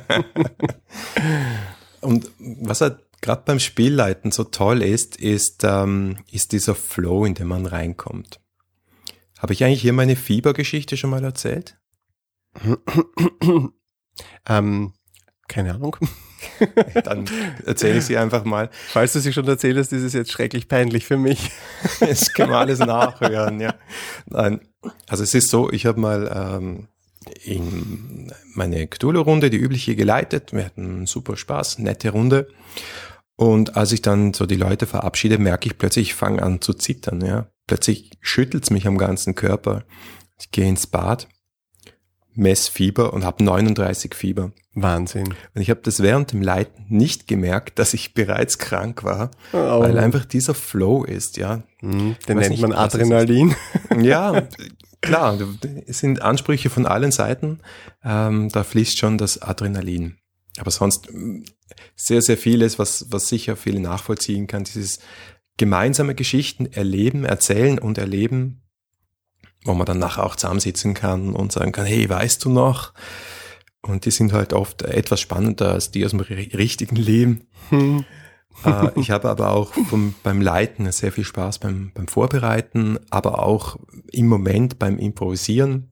und 2.01 2.31
was 2.39 2.81
hat 2.81 3.06
gerade 3.21 3.43
beim 3.45 3.59
Spielleiten 3.59 4.33
so 4.33 4.45
toll 4.45 4.83
ist, 4.83 5.17
ist, 5.17 5.65
ähm, 5.65 6.19
ist 6.31 6.53
dieser 6.53 6.75
Flow, 6.75 7.25
in 7.25 7.35
den 7.35 7.49
man 7.49 7.67
reinkommt. 7.67 8.41
Habe 9.39 9.53
ich 9.53 9.65
eigentlich 9.65 9.83
hier 9.83 9.93
meine 9.93 10.17
Fiebergeschichte 10.17 10.97
schon 10.97 11.11
mal 11.11 11.25
erzählt? 11.25 11.79
ähm, 14.49 14.93
keine 15.49 15.75
Ahnung. 15.75 15.97
Dann 17.05 17.29
erzähle 17.65 17.99
ich 17.99 18.05
sie 18.05 18.17
einfach 18.17 18.45
mal. 18.45 18.71
Falls 18.89 19.13
du 19.13 19.21
sie 19.21 19.33
schon 19.33 19.47
erzählst, 19.47 19.93
ist 19.93 20.03
es 20.03 20.13
jetzt 20.13 20.33
schrecklich 20.33 20.69
peinlich 20.69 21.07
für 21.07 21.17
mich. 21.17 21.51
Das 22.01 22.33
kann 22.33 22.51
man 22.51 22.59
alles 22.59 22.79
nachhören, 22.79 23.61
ja. 23.61 23.75
Nein, 24.27 24.61
also 25.07 25.23
es 25.23 25.35
ist 25.35 25.49
so, 25.49 25.71
ich 25.71 25.87
habe 25.87 26.01
mal 26.01 26.31
ähm, 26.35 26.89
in 27.31 28.33
meine 28.55 28.87
Cthulhu-Runde, 28.87 29.51
die 29.51 29.57
übliche, 29.57 29.97
geleitet. 29.97 30.53
Wir 30.53 30.65
hatten 30.65 31.07
super 31.07 31.37
Spaß, 31.37 31.79
nette 31.79 32.11
Runde. 32.11 32.49
Und 33.37 33.77
als 33.77 33.93
ich 33.93 34.03
dann 34.03 34.33
so 34.33 34.47
die 34.47 34.57
Leute 34.57 34.87
verabschiede, 34.87 35.39
merke 35.39 35.69
ich 35.69 35.79
plötzlich, 35.79 36.09
ich 36.09 36.15
fange 36.15 36.43
an 36.43 36.61
zu 36.61 36.73
zittern. 36.73 37.21
Ja, 37.21 37.49
plötzlich 37.67 38.11
schüttelt's 38.21 38.71
mich 38.71 38.87
am 38.87 38.97
ganzen 38.97 39.35
Körper. 39.35 39.85
Ich 40.39 40.51
gehe 40.51 40.69
ins 40.69 40.87
Bad, 40.87 41.29
mess 42.35 42.69
Fieber 42.69 43.13
und 43.13 43.25
habe 43.25 43.45
39 43.45 44.15
Fieber. 44.15 44.53
Wahnsinn. 44.75 45.35
Und 45.55 45.63
ich 45.63 45.71
habe 45.71 45.81
das 45.83 46.03
während 46.03 46.33
dem 46.33 46.43
Leiten 46.43 46.85
nicht 46.89 47.27
gemerkt, 47.27 47.79
dass 47.79 47.95
ich 47.95 48.13
bereits 48.13 48.59
krank 48.59 49.05
war, 49.05 49.31
oh. 49.55 49.81
weil 49.81 49.99
einfach 49.99 50.27
dieser 50.27 50.55
Flow 50.55 51.03
ist. 51.05 51.39
Ja, 51.39 51.63
mhm, 51.81 52.17
den 52.29 52.39
nennt 52.39 52.51
nicht, 52.51 52.61
man 52.61 52.73
Adrenalin. 52.73 53.55
Ja, 53.99 54.47
klar. 55.07 55.39
Es 55.87 55.99
sind 55.99 56.23
Ansprüche 56.23 56.71
von 56.71 56.87
allen 56.87 57.13
Seiten. 57.13 57.61
Ähm, 58.05 58.49
da 58.51 58.65
fließt 58.65 58.99
schon 58.99 59.19
das 59.19 59.41
Adrenalin. 59.43 60.19
Aber 60.59 60.71
sonst 60.71 61.09
sehr, 61.95 62.23
sehr 62.23 62.37
vieles, 62.37 62.79
was, 62.79 63.07
was 63.11 63.29
sicher 63.29 63.57
viele 63.57 63.81
nachvollziehen 63.81 64.47
kann. 64.47 64.65
Dieses 64.65 65.01
gemeinsame 65.57 66.15
Geschichten 66.15 66.67
erleben, 66.67 67.25
erzählen 67.25 67.79
und 67.79 67.99
erleben, 67.99 68.63
wo 69.65 69.75
man 69.75 69.87
dann 69.87 69.99
nachher 69.99 70.25
auch 70.25 70.37
zusammensitzen 70.37 70.95
kann 70.95 71.35
und 71.35 71.53
sagen 71.53 71.73
kann, 71.73 71.87
hey, 71.87 72.09
weißt 72.09 72.45
du 72.45 72.51
noch? 72.51 72.93
Und 73.83 74.05
die 74.05 74.11
sind 74.11 74.33
halt 74.33 74.53
oft 74.53 74.83
etwas 74.83 75.21
spannender 75.21 75.73
als 75.73 75.91
die 75.91 76.05
aus 76.05 76.11
dem 76.11 76.21
richtigen 76.21 76.97
Leben. 76.97 77.47
Hm. 77.71 78.05
Äh, 78.65 78.91
ich 78.97 79.11
habe 79.11 79.29
aber 79.29 79.51
auch 79.51 79.73
vom, 79.73 80.15
beim 80.23 80.41
Leiten 80.41 80.91
sehr 80.93 81.13
viel 81.13 81.25
Spaß 81.25 81.59
beim, 81.59 81.91
beim 81.95 82.09
Vorbereiten, 82.09 82.99
aber 83.11 83.43
auch 83.43 83.77
im 84.13 84.29
Moment 84.29 84.79
beim 84.79 84.99
Improvisieren 84.99 85.91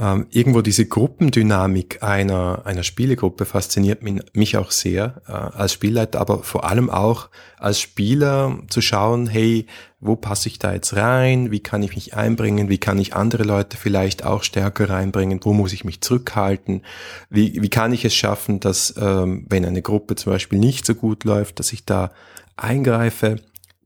ähm, 0.00 0.26
irgendwo 0.30 0.62
diese 0.62 0.86
Gruppendynamik 0.86 2.02
einer, 2.02 2.62
einer 2.64 2.84
Spielegruppe 2.84 3.44
fasziniert 3.44 4.00
mich 4.02 4.56
auch 4.56 4.70
sehr 4.70 5.20
äh, 5.28 5.32
als 5.32 5.74
Spielleiter, 5.74 6.20
aber 6.20 6.42
vor 6.42 6.64
allem 6.64 6.88
auch 6.88 7.28
als 7.58 7.80
Spieler 7.80 8.60
zu 8.70 8.80
schauen, 8.80 9.26
hey, 9.26 9.66
wo 10.00 10.16
passe 10.16 10.48
ich 10.48 10.58
da 10.58 10.72
jetzt 10.72 10.96
rein? 10.96 11.50
Wie 11.50 11.60
kann 11.60 11.82
ich 11.82 11.94
mich 11.94 12.14
einbringen? 12.14 12.70
Wie 12.70 12.78
kann 12.78 12.98
ich 12.98 13.14
andere 13.14 13.42
Leute 13.42 13.76
vielleicht 13.76 14.24
auch 14.24 14.42
stärker 14.42 14.88
reinbringen? 14.88 15.40
Wo 15.42 15.52
muss 15.52 15.74
ich 15.74 15.84
mich 15.84 16.00
zurückhalten? 16.00 16.80
Wie, 17.28 17.60
wie 17.60 17.68
kann 17.68 17.92
ich 17.92 18.06
es 18.06 18.14
schaffen, 18.14 18.58
dass 18.58 18.94
ähm, 18.96 19.44
wenn 19.50 19.66
eine 19.66 19.82
Gruppe 19.82 20.14
zum 20.14 20.32
Beispiel 20.32 20.58
nicht 20.58 20.86
so 20.86 20.94
gut 20.94 21.24
läuft, 21.24 21.58
dass 21.58 21.74
ich 21.74 21.84
da 21.84 22.10
eingreife? 22.56 23.36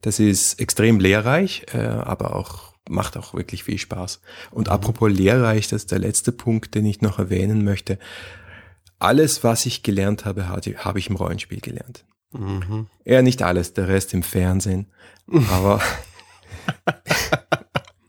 Das 0.02 0.20
ist 0.20 0.60
extrem 0.60 1.00
lehrreich, 1.00 1.66
äh, 1.74 1.78
aber 1.78 2.36
auch 2.36 2.73
macht 2.88 3.16
auch 3.16 3.34
wirklich 3.34 3.64
viel 3.64 3.78
Spaß. 3.78 4.20
Und 4.50 4.68
apropos 4.68 5.10
lehrreich, 5.10 5.68
das 5.68 5.82
ist 5.82 5.92
der 5.92 5.98
letzte 5.98 6.32
Punkt, 6.32 6.74
den 6.74 6.86
ich 6.86 7.00
noch 7.00 7.18
erwähnen 7.18 7.64
möchte. 7.64 7.98
Alles, 8.98 9.42
was 9.44 9.66
ich 9.66 9.82
gelernt 9.82 10.24
habe, 10.24 10.48
habe 10.48 10.98
ich 10.98 11.10
im 11.10 11.16
Rollenspiel 11.16 11.60
gelernt. 11.60 12.04
Mhm. 12.32 12.86
Ja, 13.04 13.22
nicht 13.22 13.42
alles, 13.42 13.74
der 13.74 13.88
Rest 13.88 14.14
im 14.14 14.22
Fernsehen. 14.22 14.86
Aber 15.50 15.80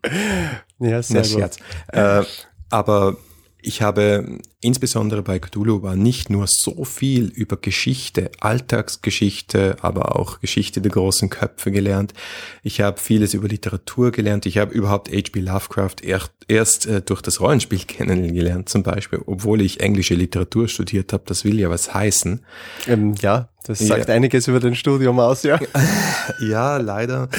ja, 0.79 1.01
sehr 1.01 1.24
Scherz. 1.24 1.58
Äh, 1.88 2.24
aber 2.70 3.17
ich 3.65 3.81
habe 3.81 4.39
insbesondere 4.62 5.24
bei 5.24 5.39
Cthulhu 5.39 5.81
war 5.81 5.95
nicht 5.95 6.29
nur 6.29 6.45
so 6.48 6.86
viel 6.86 7.25
über 7.27 7.57
Geschichte, 7.57 8.31
Alltagsgeschichte, 8.39 9.77
aber 9.81 10.15
auch 10.15 10.39
Geschichte 10.39 10.81
der 10.81 10.91
großen 10.91 11.29
Köpfe 11.29 11.72
gelernt. 11.72 12.13
Ich 12.62 12.81
habe 12.81 13.00
vieles 13.00 13.34
über 13.34 13.48
Literatur 13.48 14.12
gelernt. 14.12 14.45
Ich 14.45 14.60
habe 14.60 14.74
überhaupt 14.74 15.10
H.P. 15.10 15.39
Lovecraft 15.39 15.95
erst, 16.03 16.31
erst 16.48 16.86
äh, 16.86 17.01
durch 17.01 17.22
das 17.22 17.41
Rollenspiel 17.41 17.79
kennengelernt, 17.88 18.69
zum 18.69 18.84
Beispiel, 18.84 19.19
obwohl 19.25 19.62
ich 19.62 19.79
englische 19.79 20.13
Literatur 20.13 20.67
studiert 20.67 21.12
habe. 21.12 21.24
Das 21.25 21.43
will 21.43 21.60
ja 21.60 21.69
was 21.69 21.93
heißen. 21.93 22.41
Ähm, 22.88 23.15
ja, 23.19 23.50
das 23.65 23.79
sagt 23.79 24.10
ja. 24.10 24.15
einiges 24.15 24.48
über 24.48 24.60
dein 24.60 24.75
Studium 24.75 25.19
aus, 25.19 25.41
ja. 25.41 25.60
ja, 26.39 26.77
leider 26.77 27.29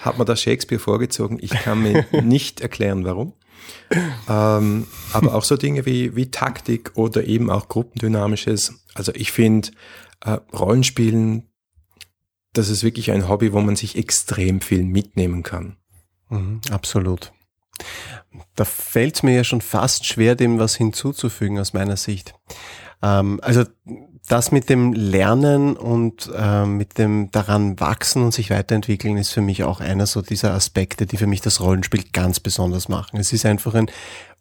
hat 0.00 0.18
man 0.18 0.26
da 0.26 0.34
Shakespeare 0.34 0.80
vorgezogen. 0.80 1.38
Ich 1.40 1.50
kann 1.50 1.82
mir 1.82 2.04
nicht 2.22 2.60
erklären, 2.60 3.04
warum 3.04 3.32
ähm, 4.28 4.86
aber 5.12 5.34
auch 5.34 5.44
so 5.44 5.56
Dinge 5.56 5.86
wie, 5.86 6.14
wie 6.16 6.30
Taktik 6.30 6.92
oder 6.94 7.24
eben 7.24 7.50
auch 7.50 7.68
Gruppendynamisches. 7.68 8.74
Also 8.94 9.12
ich 9.14 9.32
finde, 9.32 9.70
äh, 10.24 10.38
Rollenspielen, 10.52 11.48
das 12.52 12.68
ist 12.68 12.82
wirklich 12.82 13.10
ein 13.10 13.28
Hobby, 13.28 13.52
wo 13.52 13.60
man 13.60 13.76
sich 13.76 13.96
extrem 13.96 14.60
viel 14.60 14.82
mitnehmen 14.82 15.42
kann. 15.42 15.76
Mhm, 16.28 16.60
absolut. 16.70 17.32
Da 18.54 18.64
fällt 18.64 19.16
es 19.16 19.22
mir 19.22 19.34
ja 19.34 19.44
schon 19.44 19.60
fast 19.60 20.06
schwer, 20.06 20.34
dem 20.34 20.58
was 20.58 20.76
hinzuzufügen 20.76 21.58
aus 21.58 21.72
meiner 21.72 21.96
Sicht. 21.96 22.34
Ähm, 23.02 23.40
also 23.42 23.64
das 24.28 24.52
mit 24.52 24.68
dem 24.68 24.92
Lernen 24.92 25.76
und 25.76 26.30
äh, 26.36 26.64
mit 26.64 26.98
dem 26.98 27.30
daran 27.30 27.80
wachsen 27.80 28.22
und 28.22 28.32
sich 28.32 28.50
weiterentwickeln 28.50 29.16
ist 29.16 29.30
für 29.30 29.40
mich 29.40 29.64
auch 29.64 29.80
einer 29.80 30.06
so 30.06 30.22
dieser 30.22 30.54
Aspekte, 30.54 31.06
die 31.06 31.16
für 31.16 31.26
mich 31.26 31.40
das 31.40 31.60
Rollenspiel 31.60 32.04
ganz 32.12 32.38
besonders 32.38 32.88
machen. 32.88 33.18
Es 33.18 33.32
ist 33.32 33.46
einfach 33.46 33.74
ein 33.74 33.90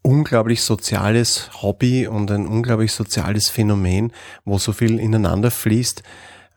unglaublich 0.01 0.61
soziales 0.61 1.49
Hobby 1.61 2.07
und 2.07 2.31
ein 2.31 2.47
unglaublich 2.47 2.91
soziales 2.91 3.49
Phänomen, 3.49 4.13
wo 4.45 4.57
so 4.57 4.73
viel 4.73 4.99
ineinander 4.99 5.51
fließt. 5.51 6.03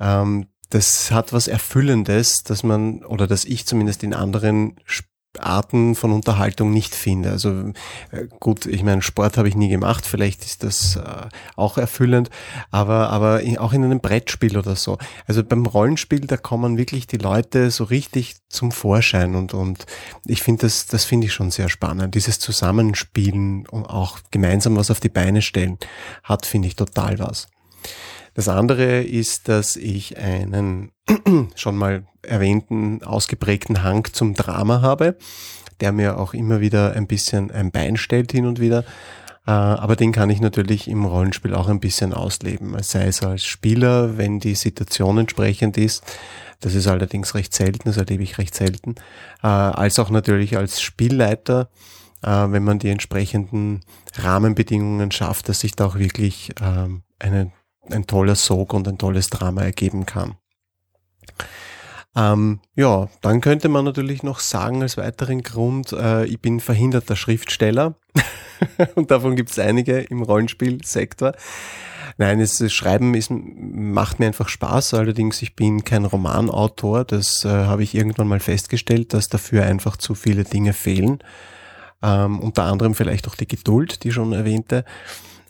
Ähm, 0.01 0.47
das 0.71 1.11
hat 1.11 1.33
was 1.33 1.49
Erfüllendes, 1.49 2.45
dass 2.45 2.63
man, 2.63 3.05
oder 3.05 3.27
dass 3.27 3.45
ich 3.45 3.67
zumindest 3.67 4.05
in 4.05 4.15
anderen 4.15 4.77
Arten 5.39 5.95
von 5.95 6.13
Unterhaltung 6.13 6.73
nicht 6.73 6.95
finde. 6.95 7.31
Also 7.31 7.73
äh, 8.11 8.27
gut, 8.41 8.67
ich 8.67 8.83
meine, 8.83 9.01
Sport 9.01 9.37
habe 9.37 9.49
ich 9.49 9.55
nie 9.55 9.69
gemacht, 9.69 10.05
vielleicht 10.07 10.45
ist 10.45 10.65
das 10.65 10.97
äh, 10.97 11.29
auch 11.57 11.79
erfüllend, 11.79 12.31
aber, 12.71 13.11
aber 13.11 13.41
auch 13.59 13.73
in 13.73 13.85
einem 13.85 14.01
Brettspiel 14.01 14.59
oder 14.59 14.75
so. 14.75 14.99
Also 15.27 15.45
beim 15.45 15.65
Rollenspiel, 15.67 16.21
da 16.21 16.37
kommen 16.37 16.77
wirklich 16.77 17.07
die 17.07 17.19
Leute 17.19 17.71
so 17.71 17.85
richtig 17.85 18.37
zum 18.49 18.73
Vorschein 18.73 19.37
und, 19.37 19.55
und 19.55 19.87
ich 20.27 20.43
finde 20.43 20.63
das, 20.63 20.87
das 20.87 21.05
finde 21.05 21.29
ich 21.29 21.33
schon 21.33 21.51
sehr 21.51 21.69
spannend. 21.69 22.15
Dieses 22.15 22.41
Zusammenspielen 22.41 23.67
und 23.69 23.87
auch 23.87 24.19
gemeinsam 24.31 24.77
was 24.77 24.91
auf 24.91 25.01
die 25.01 25.09
Beine 25.09 25.43
stellen, 25.43 25.79
hat, 26.25 26.45
finde 26.45 26.69
ich, 26.69 26.77
total 26.77 27.19
was. 27.21 27.49
Das 28.35 28.49
andere 28.49 29.03
ist, 29.03 29.49
dass 29.49 29.77
ich 29.77 30.19
einen 30.19 30.93
schon 31.55 31.77
mal 31.77 32.07
erwähnten 32.23 33.03
ausgeprägten 33.03 33.83
Hang 33.83 34.05
zum 34.13 34.35
Drama 34.35 34.83
habe, 34.83 35.17
der 35.81 35.93
mir 35.93 36.19
auch 36.19 36.35
immer 36.35 36.61
wieder 36.61 36.93
ein 36.93 37.07
bisschen 37.07 37.51
ein 37.51 37.71
Bein 37.71 37.97
stellt 37.97 38.33
hin 38.33 38.47
und 38.47 38.61
wieder. 38.61 38.85
Äh, 39.47 39.51
aber 39.51 39.97
den 39.97 40.13
kann 40.13 40.31
ich 40.31 40.41
natürlich 40.41 40.89
im 40.89 41.05
Rollenspiel 41.05 41.55
auch 41.55 41.69
ein 41.69 41.81
bisschen 41.81 42.13
ausleben. 42.13 42.77
Sei 42.83 43.07
es 43.07 43.23
als 43.23 43.45
Spieler, 43.45 44.19
wenn 44.19 44.41
die 44.41 44.55
Situation 44.55 45.19
entsprechend 45.19 45.77
ist. 45.77 46.05
Das 46.61 46.75
ist 46.75 46.87
allerdings 46.87 47.35
recht 47.35 47.55
selten, 47.55 47.85
das 47.85 47.97
erlebe 47.97 48.23
ich 48.23 48.37
recht 48.37 48.55
selten. 48.55 48.97
Äh, 49.43 49.47
als 49.47 49.99
auch 49.99 50.11
natürlich 50.11 50.59
als 50.59 50.83
Spielleiter, 50.83 51.71
äh, 52.23 52.29
wenn 52.29 52.65
man 52.65 52.79
die 52.79 52.91
entsprechenden 52.91 53.81
Rahmenbedingungen 54.15 55.11
schafft, 55.11 55.49
dass 55.49 55.61
sich 55.61 55.73
da 55.73 55.87
auch 55.87 55.99
wirklich 55.99 56.53
ähm, 56.61 57.03
eine 57.19 57.53
ein 57.93 58.07
toller 58.07 58.35
Sog 58.35 58.73
und 58.73 58.87
ein 58.89 58.99
tolles 58.99 59.31
Drama 59.31 59.63
ergeben 59.63 60.07
kann. 60.07 60.37
Ähm, 62.17 62.61
ja, 62.75 63.09
dann 63.21 63.41
könnte 63.41 63.69
man 63.69 63.85
natürlich 63.85 64.23
noch 64.23 64.41
sagen 64.41 64.83
als 64.83 64.97
weiteren 64.97 65.43
Grund, 65.43 65.93
äh, 65.93 66.25
ich 66.25 66.41
bin 66.41 66.59
verhinderter 66.59 67.15
Schriftsteller 67.15 67.95
und 68.97 69.11
davon 69.11 69.37
gibt 69.37 69.51
es 69.51 69.59
einige 69.59 70.01
im 70.01 70.23
Rollenspielsektor. 70.23 71.35
Nein, 72.19 72.41
das 72.41 72.73
Schreiben 72.73 73.15
ist, 73.15 73.31
macht 73.31 74.19
mir 74.19 74.27
einfach 74.27 74.49
Spaß, 74.49 74.95
allerdings 74.95 75.41
ich 75.41 75.55
bin 75.55 75.85
kein 75.85 76.05
Romanautor, 76.05 77.05
das 77.05 77.45
äh, 77.45 77.49
habe 77.49 77.85
ich 77.85 77.95
irgendwann 77.95 78.29
mal 78.29 78.41
festgestellt, 78.41 79.15
dass 79.15 79.29
dafür 79.29 79.65
einfach 79.65 79.97
zu 79.97 80.15
viele 80.15 80.45
Dinge 80.45 80.73
fehlen. 80.73 81.21
Ähm, 82.03 82.41
unter 82.41 82.65
anderem 82.65 82.95
vielleicht 82.95 83.29
auch 83.29 83.37
die 83.37 83.47
Geduld, 83.47 84.03
die 84.05 84.11
schon 84.11 84.33
erwähnte. 84.33 84.85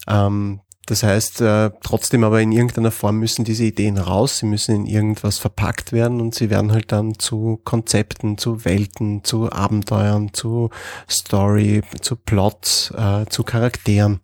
Ähm, 0.06 0.60
das 0.86 1.02
heißt, 1.02 1.40
äh, 1.40 1.70
trotzdem 1.82 2.24
aber 2.24 2.40
in 2.40 2.52
irgendeiner 2.52 2.90
Form 2.90 3.18
müssen 3.18 3.44
diese 3.44 3.64
Ideen 3.64 3.98
raus, 3.98 4.38
sie 4.38 4.46
müssen 4.46 4.74
in 4.74 4.86
irgendwas 4.86 5.38
verpackt 5.38 5.92
werden 5.92 6.20
und 6.20 6.34
sie 6.34 6.50
werden 6.50 6.72
halt 6.72 6.90
dann 6.90 7.18
zu 7.18 7.60
Konzepten, 7.64 8.38
zu 8.38 8.64
Welten, 8.64 9.22
zu 9.22 9.52
Abenteuern, 9.52 10.32
zu 10.32 10.70
Story, 11.08 11.82
zu 12.00 12.16
Plots, 12.16 12.92
äh, 12.96 13.26
zu 13.28 13.44
Charakteren. 13.44 14.20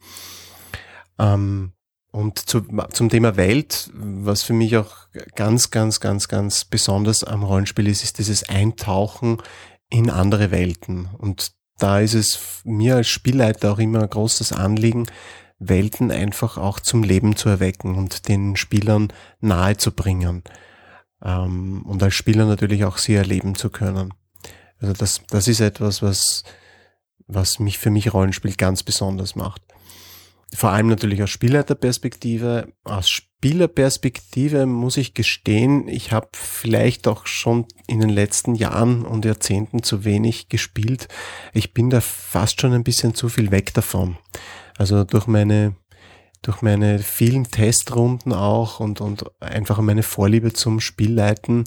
Ähm, 1.18 1.72
und 2.10 2.38
zu, 2.38 2.62
zum 2.92 3.10
Thema 3.10 3.36
Welt, 3.36 3.90
was 3.92 4.42
für 4.42 4.54
mich 4.54 4.78
auch 4.78 4.94
ganz, 5.34 5.70
ganz, 5.70 6.00
ganz, 6.00 6.28
ganz 6.28 6.64
besonders 6.64 7.22
am 7.22 7.42
Rollenspiel 7.42 7.86
ist, 7.88 8.02
ist 8.02 8.18
dieses 8.18 8.48
Eintauchen 8.48 9.42
in 9.90 10.08
andere 10.08 10.50
Welten. 10.50 11.10
Und 11.18 11.52
da 11.78 12.00
ist 12.00 12.14
es 12.14 12.62
mir 12.64 12.96
als 12.96 13.08
Spielleiter 13.08 13.72
auch 13.72 13.78
immer 13.78 14.02
ein 14.02 14.08
großes 14.08 14.52
Anliegen, 14.52 15.06
Welten 15.58 16.10
einfach 16.10 16.58
auch 16.58 16.80
zum 16.80 17.02
Leben 17.02 17.36
zu 17.36 17.48
erwecken 17.48 17.94
und 17.94 18.28
den 18.28 18.56
Spielern 18.56 19.12
nahe 19.40 19.76
zu 19.76 19.92
bringen. 19.92 20.42
Ähm, 21.22 21.82
und 21.86 22.02
als 22.02 22.14
Spieler 22.14 22.46
natürlich 22.46 22.84
auch 22.84 22.98
sie 22.98 23.14
erleben 23.14 23.54
zu 23.54 23.70
können. 23.70 24.12
Also 24.80 24.92
das, 24.92 25.22
das 25.28 25.48
ist 25.48 25.60
etwas, 25.60 26.02
was, 26.02 26.44
was 27.26 27.58
mich 27.58 27.78
für 27.78 27.90
mich 27.90 28.12
Rollenspiel 28.12 28.54
ganz 28.54 28.82
besonders 28.82 29.34
macht. 29.34 29.62
Vor 30.54 30.70
allem 30.70 30.86
natürlich 30.86 31.22
aus 31.22 31.30
Spielleiterperspektive. 31.30 32.72
Aus 32.84 33.08
Spielerperspektive 33.08 34.66
muss 34.66 34.96
ich 34.96 35.12
gestehen, 35.12 35.88
ich 35.88 36.12
habe 36.12 36.28
vielleicht 36.32 37.08
auch 37.08 37.26
schon 37.26 37.66
in 37.86 38.00
den 38.00 38.10
letzten 38.10 38.54
Jahren 38.54 39.04
und 39.04 39.24
Jahrzehnten 39.24 39.82
zu 39.82 40.04
wenig 40.04 40.48
gespielt. 40.48 41.08
Ich 41.52 41.74
bin 41.74 41.90
da 41.90 42.00
fast 42.00 42.60
schon 42.60 42.72
ein 42.72 42.84
bisschen 42.84 43.14
zu 43.14 43.28
viel 43.28 43.50
weg 43.50 43.74
davon. 43.74 44.18
Also 44.78 45.04
durch 45.04 45.26
meine, 45.26 45.74
durch 46.42 46.62
meine 46.62 46.98
vielen 46.98 47.50
Testrunden 47.50 48.32
auch 48.32 48.80
und, 48.80 49.00
und 49.00 49.24
einfach 49.40 49.78
meine 49.80 50.02
Vorliebe 50.02 50.52
zum 50.52 50.80
Spielleiten 50.80 51.64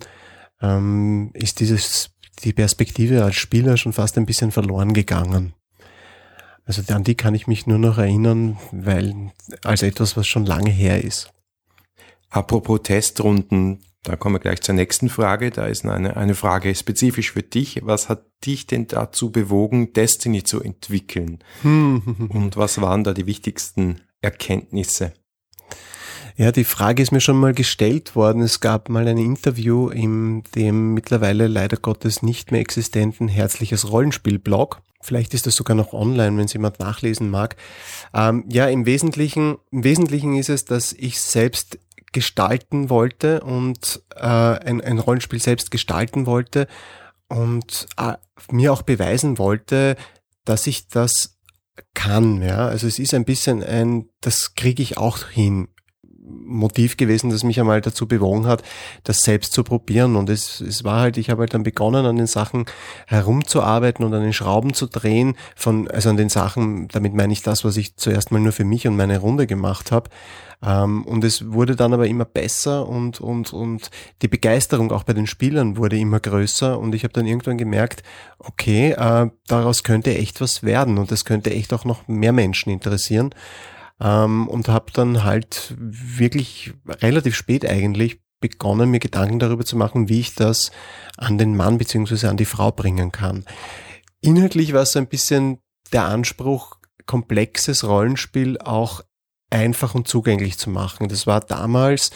ähm, 0.62 1.32
ist 1.34 1.60
dieses, 1.60 2.12
die 2.43 2.54
Perspektive 2.54 3.24
als 3.24 3.36
Spieler 3.36 3.78
schon 3.78 3.93
fast 3.93 4.17
ein 4.17 4.26
bisschen 4.26 4.52
verloren 4.52 4.93
gegangen. 4.93 5.54
Also 6.65 6.84
an 6.93 7.04
die 7.04 7.15
kann 7.15 7.34
ich 7.34 7.48
mich 7.48 7.65
nur 7.65 7.80
noch 7.80 7.98
erinnern, 7.98 8.60
weil 8.72 9.32
als 9.63 9.82
etwas, 9.82 10.15
was 10.15 10.28
schon 10.28 10.45
lange 10.45 10.69
her 10.69 11.04
ist. 11.04 11.34
Apropos 12.30 12.82
Testrunden, 12.84 13.84
da 14.10 14.15
kommen 14.15 14.36
wir 14.36 14.39
gleich 14.39 14.62
zur 14.62 14.74
nächsten 14.74 15.08
Frage. 15.08 15.52
Da 15.52 15.67
ist 15.67 15.86
eine, 15.86 16.17
eine 16.17 16.34
Frage 16.34 16.74
spezifisch 16.74 17.32
für 17.32 17.43
dich. 17.43 17.82
Was 17.84 18.10
hat 18.10 18.26
dich 18.43 18.65
denn 18.65 18.88
dazu 18.88 19.32
bewogen, 19.32 19.93
Destiny 19.93 20.43
zu 20.43 20.63
entwickeln? 20.63 21.39
Und 21.63 22.58
was 22.58 22.82
waren 22.82 23.04
da 23.04 23.13
die 23.13 23.28
wichtigsten 23.28 24.02
Erkenntnisse? 24.22 25.13
Ja, 26.38 26.52
die 26.52 26.63
Frage 26.63 27.04
ist 27.04 27.12
mir 27.12 27.22
schon 27.22 27.38
mal 27.38 27.54
gestellt 27.54 28.15
worden. 28.15 28.41
Es 28.41 28.62
gab 28.62 28.89
mal 28.89 29.08
ein 29.08 29.17
Interview 29.17 29.89
in 29.89 30.41
dem 30.56 30.93
mittlerweile 30.95 31.48
leider 31.48 31.78
Gottes 31.78 32.24
nicht 32.24 32.52
mehr 32.52 32.62
existenten 32.62 33.28
Herzliches 33.28 33.91
Rollenspiel-Blog. 33.91 34.82
Vielleicht 35.02 35.34
ist 35.34 35.48
das 35.48 35.56
sogar 35.56 35.76
noch 35.76 35.93
online, 35.93 36.38
wenn 36.38 36.45
es 36.45 36.54
jemand 36.54 36.80
nachlesen 36.80 37.30
mag. 37.30 37.56
Ähm, 38.13 38.43
ja, 38.50 38.67
im 38.67 38.86
Wesentlichen, 38.86 39.58
im 39.72 39.84
Wesentlichen 39.84 40.36
ist 40.36 40.50
es, 40.50 40.65
dass 40.65 40.93
ich 40.93 41.22
selbst 41.22 41.78
gestalten 42.12 42.89
wollte 42.89 43.41
und 43.41 44.04
äh, 44.15 44.19
ein, 44.19 44.82
ein 44.82 45.00
Rollenspiel 45.00 45.41
selbst 45.41 45.72
gestalten 45.72 46.26
wollte 46.26 46.67
und 47.28 47.88
äh, 47.98 48.13
mir 48.52 48.74
auch 48.74 48.82
beweisen 48.82 49.38
wollte, 49.38 49.95
dass 50.45 50.67
ich 50.67 50.88
das 50.88 51.39
kann. 51.93 52.41
Ja, 52.41 52.67
also 52.67 52.88
es 52.88 53.00
ist 53.00 53.13
ein 53.13 53.26
bisschen 53.26 53.63
ein, 53.63 54.10
das 54.22 54.56
kriege 54.56 54.82
ich 54.82 54.98
auch 54.98 55.28
hin. 55.28 55.69
Motiv 56.30 56.98
gewesen, 56.98 57.30
das 57.30 57.44
mich 57.44 57.60
einmal 57.60 57.82
dazu 57.82 58.08
bewogen 58.08 58.46
hat, 58.46 58.63
das 59.04 59.22
selbst 59.22 59.54
zu 59.54 59.63
probieren. 59.63 60.15
Und 60.15 60.30
es, 60.30 60.62
es 60.62 60.84
war 60.84 61.02
halt, 61.02 61.18
ich 61.18 61.30
habe 61.30 61.42
halt 61.42 61.54
dann 61.54 61.63
begonnen, 61.63 62.06
an 62.06 62.15
den 62.15 62.28
Sachen 62.28 62.65
herumzuarbeiten 63.08 64.06
und 64.06 64.13
an 64.13 64.24
den 64.24 64.34
Schrauben 64.34 64.74
zu 64.74 64.88
drehen, 64.88 65.36
von, 65.56 65.89
also 65.89 66.10
an 66.10 66.18
den 66.18 66.30
Sachen, 66.30 66.88
damit 66.89 67.13
meine 67.13 67.34
ich 67.34 67.42
das, 67.42 67.63
was 67.63 67.78
ich 67.78 67.96
zuerst 67.96 68.32
mal 68.32 68.39
nur 68.39 68.52
für 68.52 68.65
mich 68.65 68.88
und 68.88 68.96
meine 68.96 69.20
Runde 69.20 69.48
gemacht 69.48 69.92
habe. 69.92 70.10
Ähm, 70.62 71.06
und 71.06 71.24
es 71.24 71.52
wurde 71.52 71.76
dann 71.76 71.94
aber 71.94 72.08
immer 72.08 72.26
besser 72.26 72.88
und, 72.88 73.22
und, 73.22 73.54
und 73.54 73.89
die 74.22 74.28
Begeisterung 74.28 74.92
auch 74.92 75.04
bei 75.04 75.13
den 75.13 75.28
Spielern 75.28 75.78
wurde 75.78 75.98
immer 75.98 76.20
größer 76.20 76.78
und 76.78 76.94
ich 76.94 77.04
habe 77.04 77.13
dann 77.13 77.26
irgendwann 77.26 77.58
gemerkt, 77.58 78.04
okay, 78.39 78.92
äh, 78.92 79.30
daraus 79.48 79.84
könnte 79.84 80.18
echt 80.18 80.42
was 80.42 80.63
werden 80.63 80.98
und 80.98 81.12
das 81.12 81.24
könnte 81.24 81.52
echt 81.52 81.74
auch 81.74 81.86
noch 81.86 82.08
mehr 82.08 82.34
Menschen 82.34 82.72
interessieren. 82.72 83.34
Ähm, 84.01 84.47
und 84.47 84.67
habe 84.67 84.91
dann 84.93 85.23
halt 85.23 85.75
wirklich 85.77 86.73
relativ 87.01 87.35
spät 87.35 87.65
eigentlich 87.65 88.21
begonnen, 88.39 88.89
mir 88.89 88.99
Gedanken 88.99 89.39
darüber 89.39 89.65
zu 89.65 89.75
machen, 89.77 90.09
wie 90.09 90.21
ich 90.21 90.35
das 90.35 90.71
an 91.17 91.38
den 91.38 91.55
Mann 91.55 91.77
beziehungsweise 91.77 92.29
an 92.29 92.38
die 92.38 92.45
Frau 92.45 92.71
bringen 92.71 93.12
kann. 93.12 93.45
Inhaltlich 94.21 94.73
war 94.73 94.83
es 94.83 94.93
so 94.93 94.99
ein 94.99 95.07
bisschen 95.07 95.59
der 95.91 96.05
Anspruch, 96.05 96.77
komplexes 97.05 97.83
Rollenspiel 97.83 98.57
auch 98.59 99.01
einfach 99.49 99.95
und 99.95 100.07
zugänglich 100.07 100.57
zu 100.57 100.69
machen. 100.69 101.09
Das 101.09 101.27
war 101.27 101.39
damals, 101.39 102.12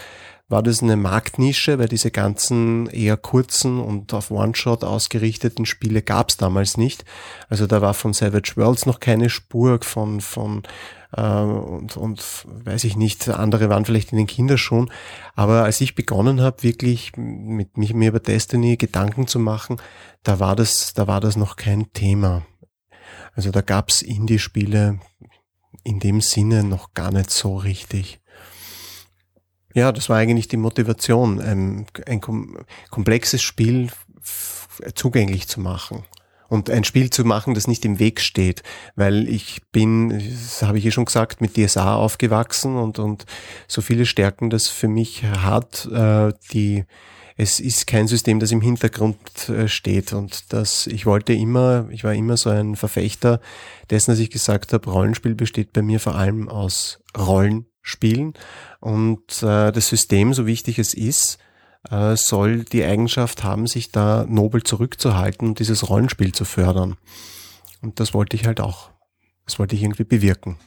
war 0.49 0.61
das 0.61 0.83
eine 0.83 0.97
Marktnische, 0.97 1.79
weil 1.79 1.87
diese 1.87 2.11
ganzen 2.11 2.87
eher 2.87 3.17
kurzen 3.17 3.79
und 3.79 4.13
auf 4.13 4.29
One-Shot 4.29 4.83
ausgerichteten 4.83 5.65
Spiele 5.65 6.01
gab 6.01 6.29
es 6.29 6.37
damals 6.37 6.77
nicht. 6.77 7.05
Also 7.49 7.65
da 7.65 7.81
war 7.81 7.93
von 7.93 8.13
Savage 8.13 8.53
Worlds 8.55 8.85
noch 8.85 8.99
keine 8.99 9.29
Spur, 9.29 9.79
von, 9.81 10.21
von 10.21 10.63
äh, 11.15 11.21
und, 11.21 11.97
und 11.97 12.45
weiß 12.45 12.83
ich 12.83 12.95
nicht, 12.95 13.27
andere 13.29 13.69
waren 13.69 13.85
vielleicht 13.85 14.11
in 14.11 14.17
den 14.17 14.27
Kinderschuhen. 14.27 14.91
Aber 15.35 15.63
als 15.63 15.81
ich 15.81 15.95
begonnen 15.95 16.41
habe, 16.41 16.63
wirklich 16.63 17.13
mit 17.15 17.77
mich 17.77 17.93
mir 17.93 18.09
über 18.09 18.19
Destiny 18.19 18.77
Gedanken 18.77 19.27
zu 19.27 19.39
machen, 19.39 19.77
da 20.23 20.39
war 20.39 20.55
das, 20.55 20.93
da 20.93 21.07
war 21.07 21.21
das 21.21 21.35
noch 21.35 21.55
kein 21.55 21.91
Thema. 21.93 22.45
Also 23.33 23.51
da 23.51 23.61
gab's 23.61 24.01
Indie-Spiele, 24.01 24.99
in 25.83 25.99
dem 25.99 26.21
Sinne 26.21 26.63
noch 26.63 26.93
gar 26.93 27.11
nicht 27.11 27.29
so 27.29 27.57
richtig. 27.57 28.19
Ja, 29.73 29.91
das 29.91 30.09
war 30.09 30.17
eigentlich 30.17 30.47
die 30.47 30.57
Motivation, 30.57 31.41
ähm, 31.43 31.85
ein 32.05 32.21
komplexes 32.89 33.41
Spiel 33.41 33.89
zugänglich 34.95 35.47
zu 35.47 35.59
machen 35.59 36.03
und 36.47 36.69
ein 36.69 36.83
Spiel 36.83 37.09
zu 37.09 37.25
machen, 37.25 37.55
das 37.55 37.67
nicht 37.67 37.83
im 37.83 37.97
Weg 37.97 38.21
steht, 38.21 38.61
weil 38.95 39.27
ich 39.27 39.61
bin, 39.71 40.09
das 40.09 40.61
habe 40.61 40.77
ich 40.77 40.85
eh 40.85 40.91
schon 40.91 41.05
gesagt, 41.05 41.41
mit 41.41 41.57
DSA 41.57 41.95
aufgewachsen 41.95 42.77
und, 42.77 42.99
und 42.99 43.25
so 43.67 43.81
viele 43.81 44.05
Stärken 44.05 44.51
das 44.51 44.67
für 44.67 44.87
mich 44.87 45.23
hat, 45.23 45.87
äh, 45.91 46.31
die 46.51 46.85
es 47.35 47.59
ist 47.59 47.87
kein 47.87 48.07
System, 48.07 48.39
das 48.39 48.51
im 48.51 48.61
Hintergrund 48.61 49.49
äh, 49.49 49.67
steht 49.67 50.13
und 50.13 50.53
das 50.53 50.87
ich 50.87 51.05
wollte 51.05 51.33
immer, 51.33 51.87
ich 51.89 52.03
war 52.03 52.13
immer 52.13 52.37
so 52.37 52.49
ein 52.49 52.75
Verfechter 52.75 53.39
dessen, 53.89 54.11
dass 54.11 54.19
ich 54.19 54.29
gesagt 54.29 54.73
habe, 54.73 54.89
Rollenspiel 54.89 55.35
besteht 55.35 55.73
bei 55.73 55.81
mir 55.81 55.99
vor 55.99 56.15
allem 56.15 56.49
aus 56.49 56.99
Rollenspielen 57.17 58.33
und 58.79 59.43
äh, 59.43 59.71
das 59.71 59.87
System, 59.87 60.33
so 60.33 60.45
wichtig 60.45 60.79
es 60.79 60.93
ist, 60.93 61.39
äh, 61.89 62.15
soll 62.15 62.63
die 62.63 62.83
Eigenschaft 62.83 63.43
haben, 63.43 63.67
sich 63.67 63.91
da 63.91 64.25
nobel 64.27 64.63
zurückzuhalten 64.63 65.49
und 65.49 65.59
dieses 65.59 65.89
Rollenspiel 65.89 66.31
zu 66.33 66.45
fördern. 66.45 66.97
Und 67.81 67.99
das 67.99 68.13
wollte 68.13 68.35
ich 68.37 68.45
halt 68.45 68.61
auch. 68.61 68.91
Das 69.45 69.59
wollte 69.59 69.75
ich 69.75 69.83
irgendwie 69.83 70.05
bewirken. 70.05 70.57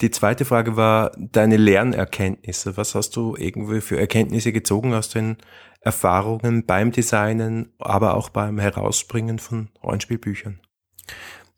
Die 0.00 0.10
zweite 0.10 0.44
Frage 0.44 0.76
war 0.76 1.12
deine 1.18 1.56
Lernerkenntnisse. 1.56 2.76
Was 2.76 2.94
hast 2.94 3.16
du 3.16 3.34
irgendwie 3.36 3.80
für 3.80 3.98
Erkenntnisse 3.98 4.52
gezogen 4.52 4.94
aus 4.94 5.08
den 5.08 5.38
Erfahrungen 5.80 6.66
beim 6.66 6.92
Designen, 6.92 7.72
aber 7.78 8.14
auch 8.14 8.28
beim 8.28 8.58
Herausbringen 8.58 9.38
von 9.38 9.70
Rollenspielbüchern? 9.82 10.60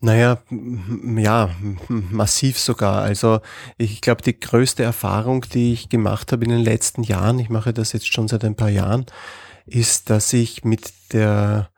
Naja, 0.03 0.39
ja, 0.49 1.51
massiv 1.89 2.59
sogar. 2.59 3.03
Also 3.03 3.41
ich 3.77 4.01
glaube, 4.01 4.23
die 4.23 4.39
größte 4.39 4.83
Erfahrung, 4.83 5.45
die 5.53 5.75
ich 5.75 5.91
gemacht 5.91 6.33
habe 6.33 6.45
in 6.45 6.51
den 6.51 6.65
letzten 6.65 7.03
Jahren, 7.03 7.39
ich 7.39 7.51
mache 7.51 7.75
das 7.75 7.93
jetzt 7.93 8.11
schon 8.11 8.27
seit 8.27 8.45
ein 8.45 8.57
paar 8.57 8.71
Jahren, 8.71 9.05
ist, 9.67 10.09
dass 10.09 10.33
ich 10.33 10.65
mit 10.65 10.93
der 11.13 11.70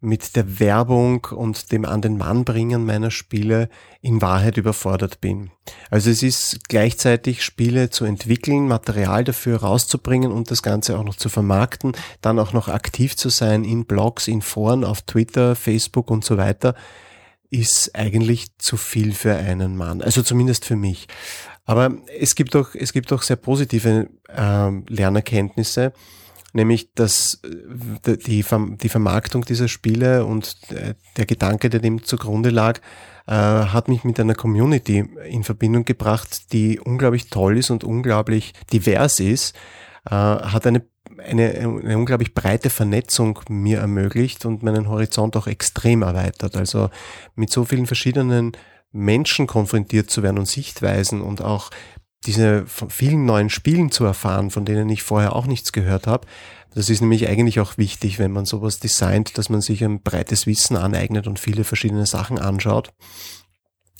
mit 0.00 0.36
der 0.36 0.60
Werbung 0.60 1.26
und 1.26 1.72
dem 1.72 1.84
an 1.84 2.00
den 2.00 2.18
Mann 2.18 2.44
bringen 2.44 2.86
meiner 2.86 3.10
Spiele 3.10 3.68
in 4.00 4.22
Wahrheit 4.22 4.56
überfordert 4.56 5.20
bin. 5.20 5.50
Also 5.90 6.10
es 6.10 6.22
ist 6.22 6.68
gleichzeitig 6.68 7.42
Spiele 7.42 7.90
zu 7.90 8.04
entwickeln, 8.04 8.68
Material 8.68 9.24
dafür 9.24 9.58
rauszubringen 9.58 10.30
und 10.30 10.52
das 10.52 10.62
Ganze 10.62 10.98
auch 10.98 11.04
noch 11.04 11.16
zu 11.16 11.28
vermarkten, 11.28 11.92
dann 12.20 12.38
auch 12.38 12.52
noch 12.52 12.68
aktiv 12.68 13.16
zu 13.16 13.28
sein 13.28 13.64
in 13.64 13.86
Blogs, 13.86 14.28
in 14.28 14.40
Foren, 14.40 14.84
auf 14.84 15.02
Twitter, 15.02 15.56
Facebook 15.56 16.10
und 16.10 16.24
so 16.24 16.36
weiter, 16.36 16.76
ist 17.50 17.96
eigentlich 17.96 18.56
zu 18.58 18.76
viel 18.76 19.12
für 19.12 19.34
einen 19.34 19.76
Mann. 19.76 20.00
Also 20.00 20.22
zumindest 20.22 20.64
für 20.64 20.76
mich. 20.76 21.08
Aber 21.64 21.92
es 22.18 22.34
gibt 22.34 22.54
auch, 22.54 22.74
es 22.74 22.92
gibt 22.92 23.12
auch 23.12 23.22
sehr 23.22 23.36
positive 23.36 24.08
äh, 24.28 24.70
Lernerkenntnisse 24.86 25.92
nämlich 26.58 26.92
dass 26.94 27.40
äh, 27.44 28.16
die, 28.18 28.44
die 28.44 28.88
Vermarktung 28.88 29.44
dieser 29.44 29.68
Spiele 29.68 30.26
und 30.26 30.56
äh, 30.70 30.94
der 31.16 31.24
Gedanke, 31.24 31.70
der 31.70 31.80
dem 31.80 32.04
zugrunde 32.04 32.50
lag, 32.50 32.80
äh, 33.26 33.32
hat 33.32 33.88
mich 33.88 34.04
mit 34.04 34.20
einer 34.20 34.34
Community 34.34 35.04
in 35.28 35.44
Verbindung 35.44 35.84
gebracht, 35.84 36.52
die 36.52 36.78
unglaublich 36.78 37.30
toll 37.30 37.56
ist 37.56 37.70
und 37.70 37.84
unglaublich 37.84 38.52
divers 38.72 39.20
ist, 39.20 39.56
hat 40.04 40.66
eine 40.66 40.84
eine, 41.18 41.52
eine 41.58 41.98
unglaublich 41.98 42.32
breite 42.32 42.70
Vernetzung 42.70 43.40
mir 43.48 43.80
ermöglicht 43.80 44.46
und 44.46 44.62
meinen 44.62 44.88
Horizont 44.88 45.36
auch 45.36 45.46
extrem 45.46 46.02
erweitert. 46.02 46.56
Also 46.56 46.90
mit 47.34 47.50
so 47.50 47.64
vielen 47.64 47.86
verschiedenen 47.86 48.52
Menschen 48.92 49.46
konfrontiert 49.46 50.10
zu 50.10 50.22
werden 50.22 50.38
und 50.38 50.46
Sichtweisen 50.46 51.20
und 51.20 51.42
auch 51.42 51.70
diese 52.26 52.66
von 52.66 52.90
vielen 52.90 53.24
neuen 53.24 53.50
Spielen 53.50 53.90
zu 53.90 54.04
erfahren, 54.04 54.50
von 54.50 54.64
denen 54.64 54.88
ich 54.88 55.02
vorher 55.02 55.36
auch 55.36 55.46
nichts 55.46 55.72
gehört 55.72 56.06
habe. 56.06 56.26
Das 56.74 56.90
ist 56.90 57.00
nämlich 57.00 57.28
eigentlich 57.28 57.60
auch 57.60 57.78
wichtig, 57.78 58.18
wenn 58.18 58.32
man 58.32 58.44
sowas 58.44 58.78
designt, 58.78 59.38
dass 59.38 59.48
man 59.48 59.60
sich 59.60 59.82
ein 59.82 60.02
breites 60.02 60.46
Wissen 60.46 60.76
aneignet 60.76 61.26
und 61.26 61.38
viele 61.38 61.64
verschiedene 61.64 62.06
Sachen 62.06 62.38
anschaut. 62.38 62.92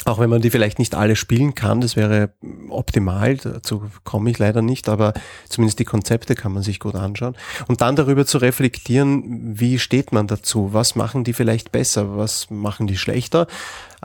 Auch 0.04 0.18
wenn 0.18 0.30
man 0.30 0.40
die 0.40 0.50
vielleicht 0.50 0.78
nicht 0.78 0.94
alle 0.94 1.16
spielen 1.16 1.54
kann, 1.54 1.80
das 1.80 1.96
wäre 1.96 2.32
optimal, 2.70 3.36
dazu 3.36 3.82
komme 4.04 4.30
ich 4.30 4.38
leider 4.38 4.62
nicht, 4.62 4.88
aber 4.88 5.12
zumindest 5.48 5.80
die 5.80 5.84
Konzepte 5.84 6.34
kann 6.34 6.52
man 6.52 6.62
sich 6.62 6.78
gut 6.78 6.94
anschauen. 6.94 7.36
Und 7.66 7.80
dann 7.80 7.96
darüber 7.96 8.24
zu 8.24 8.38
reflektieren, 8.38 9.58
wie 9.58 9.78
steht 9.78 10.12
man 10.12 10.26
dazu, 10.26 10.72
was 10.72 10.94
machen 10.94 11.24
die 11.24 11.32
vielleicht 11.32 11.72
besser, 11.72 12.16
was 12.16 12.48
machen 12.48 12.86
die 12.86 12.96
schlechter, 12.96 13.48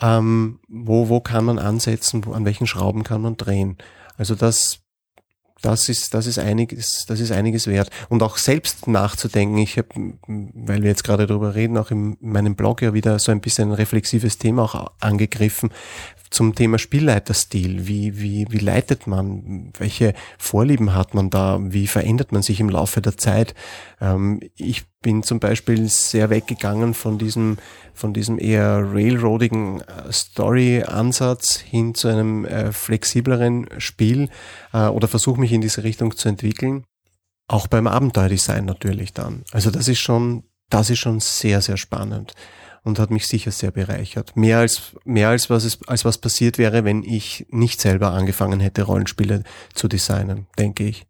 ähm, 0.02 0.60
wo, 0.68 1.10
wo 1.10 1.22
kann 1.22 1.46
man 1.46 1.60
ansetzen, 1.60 2.26
wo, 2.26 2.34
an 2.34 2.44
welchen 2.44 2.68
Schrauben 2.68 3.04
kann 3.04 3.22
man 3.22 3.38
drehen. 3.38 3.78
Also 4.18 4.36
das, 4.36 4.80
das 5.62 5.88
ist, 5.88 6.14
das 6.14 6.28
ist 6.28 6.40
einiges, 6.40 7.06
das 7.06 7.20
ist 7.20 7.32
einiges 7.32 7.68
wert. 7.68 7.90
Und 8.10 8.22
auch 8.22 8.38
selbst 8.38 8.88
nachzudenken. 8.88 9.58
Ich 9.58 9.78
habe, 9.78 9.88
weil 10.28 10.82
wir 10.82 10.90
jetzt 10.90 11.04
gerade 11.04 11.26
darüber 11.26 11.56
reden, 11.56 11.78
auch 11.78 11.90
in 11.90 12.18
meinem 12.20 12.56
Blog 12.56 12.82
ja 12.82 12.94
wieder 12.94 13.18
so 13.18 13.32
ein 13.32 13.42
bisschen 13.42 13.70
ein 13.70 13.76
reflexives 13.76 14.38
Thema 14.38 14.64
auch 14.64 14.92
angegriffen 15.00 15.70
zum 16.30 16.56
Thema 16.56 16.80
Spielleiterstil. 16.80 17.88
Wie, 17.88 18.20
wie, 18.20 18.46
wie 18.50 18.58
leitet 18.58 19.08
man? 19.08 19.72
Welche 19.78 20.14
Vorlieben 20.38 20.94
hat 20.94 21.14
man 21.14 21.30
da? 21.30 21.60
Wie 21.62 21.88
verändert 21.88 22.32
man 22.32 22.42
sich 22.42 22.60
im 22.60 22.70
Laufe 22.70 23.02
der 23.02 23.18
Zeit? 23.18 23.56
Ähm, 24.02 24.42
ich 24.56 24.84
bin 25.04 25.22
zum 25.22 25.40
Beispiel 25.40 25.88
sehr 25.88 26.32
weggegangen 26.32 26.96
von 26.96 27.20
diesem, 27.20 27.58
von 27.94 28.14
diesem 28.16 28.40
eher 28.40 28.82
railroadigen 28.92 29.82
äh, 29.82 30.12
Story-Ansatz 30.12 31.60
hin 31.60 31.94
zu 31.94 32.08
einem 32.08 32.46
äh, 32.46 32.72
flexibleren 32.72 33.68
Spiel 33.78 34.30
äh, 34.74 34.88
oder 34.88 35.08
versuche 35.08 35.40
mich 35.40 35.52
in 35.52 35.62
diese 35.62 35.84
Richtung 35.84 36.16
zu 36.16 36.28
entwickeln. 36.28 36.86
Auch 37.48 37.68
beim 37.68 37.86
Abenteuerdesign 37.86 38.66
natürlich 38.66 39.14
dann. 39.14 39.44
Also 39.52 39.70
das 39.70 39.88
ist 39.88 40.00
schon, 40.00 40.46
das 40.70 40.90
ist 40.90 41.00
schon 41.00 41.20
sehr, 41.20 41.62
sehr 41.62 41.78
spannend 41.78 42.34
und 42.84 42.98
hat 42.98 43.12
mich 43.12 43.28
sicher 43.28 43.52
sehr 43.52 43.72
bereichert. 43.72 44.36
Mehr 44.36 44.60
als, 44.60 44.96
mehr 45.04 45.30
als 45.30 45.50
was 45.50 45.66
es, 45.66 45.80
als 45.88 46.06
was 46.06 46.18
passiert 46.18 46.58
wäre, 46.58 46.84
wenn 46.86 47.04
ich 47.04 47.46
nicht 47.50 47.80
selber 47.80 48.12
angefangen 48.12 48.60
hätte, 48.60 48.84
Rollenspiele 48.84 49.44
zu 49.74 49.88
designen, 49.88 50.48
denke 50.58 50.86
ich. 50.86 51.06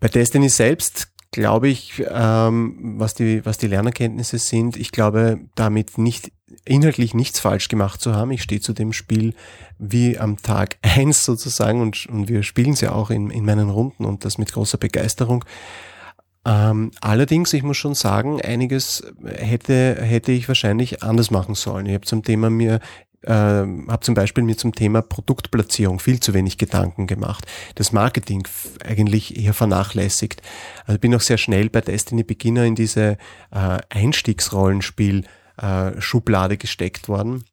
Bei 0.00 0.08
Destiny 0.08 0.48
selbst 0.48 1.08
glaube 1.30 1.68
ich, 1.68 2.02
ähm, 2.10 2.94
was 2.98 3.14
die, 3.14 3.44
was 3.44 3.58
die 3.58 3.66
Lernerkenntnisse 3.66 4.38
sind, 4.38 4.76
ich 4.76 4.92
glaube, 4.92 5.40
damit 5.54 5.98
nicht, 5.98 6.32
inhaltlich 6.64 7.14
nichts 7.14 7.40
falsch 7.40 7.68
gemacht 7.68 8.00
zu 8.00 8.14
haben. 8.14 8.30
Ich 8.30 8.42
stehe 8.42 8.60
zu 8.60 8.72
dem 8.72 8.92
Spiel 8.92 9.34
wie 9.78 10.18
am 10.18 10.40
Tag 10.40 10.78
eins 10.82 11.24
sozusagen 11.24 11.80
und, 11.80 12.06
und 12.06 12.28
wir 12.28 12.42
spielen 12.42 12.72
es 12.72 12.80
ja 12.80 12.92
auch 12.92 13.10
in, 13.10 13.30
in 13.30 13.44
meinen 13.44 13.70
Runden 13.70 14.04
und 14.04 14.24
das 14.24 14.38
mit 14.38 14.52
großer 14.52 14.78
Begeisterung. 14.78 15.44
Ähm, 16.48 16.92
allerdings, 17.02 17.52
ich 17.52 17.62
muss 17.62 17.76
schon 17.76 17.94
sagen, 17.94 18.40
einiges 18.40 19.06
hätte, 19.22 19.98
hätte 20.00 20.32
ich 20.32 20.48
wahrscheinlich 20.48 21.02
anders 21.02 21.30
machen 21.30 21.54
sollen. 21.54 21.84
Ich 21.84 21.92
habe 21.92 22.06
zum 22.06 22.22
Thema 22.22 22.48
mir 22.48 22.80
äh, 23.22 23.32
habe 23.32 24.00
zum 24.00 24.14
Beispiel 24.14 24.44
mir 24.44 24.56
zum 24.56 24.74
Thema 24.74 25.02
Produktplatzierung 25.02 25.98
viel 25.98 26.20
zu 26.20 26.32
wenig 26.32 26.56
Gedanken 26.56 27.06
gemacht. 27.06 27.46
Das 27.74 27.92
Marketing 27.92 28.46
eigentlich 28.82 29.36
eher 29.36 29.52
vernachlässigt. 29.52 30.40
Also 30.86 30.98
bin 30.98 31.14
auch 31.14 31.20
sehr 31.20 31.36
schnell 31.36 31.68
bei 31.68 31.82
Destiny 31.82 32.22
Beginner 32.22 32.64
in 32.64 32.76
diese 32.76 33.18
äh, 33.50 33.78
Einstiegsrollenspiel 33.90 35.24
äh, 35.60 36.00
Schublade 36.00 36.56
gesteckt 36.56 37.08
worden 37.08 37.44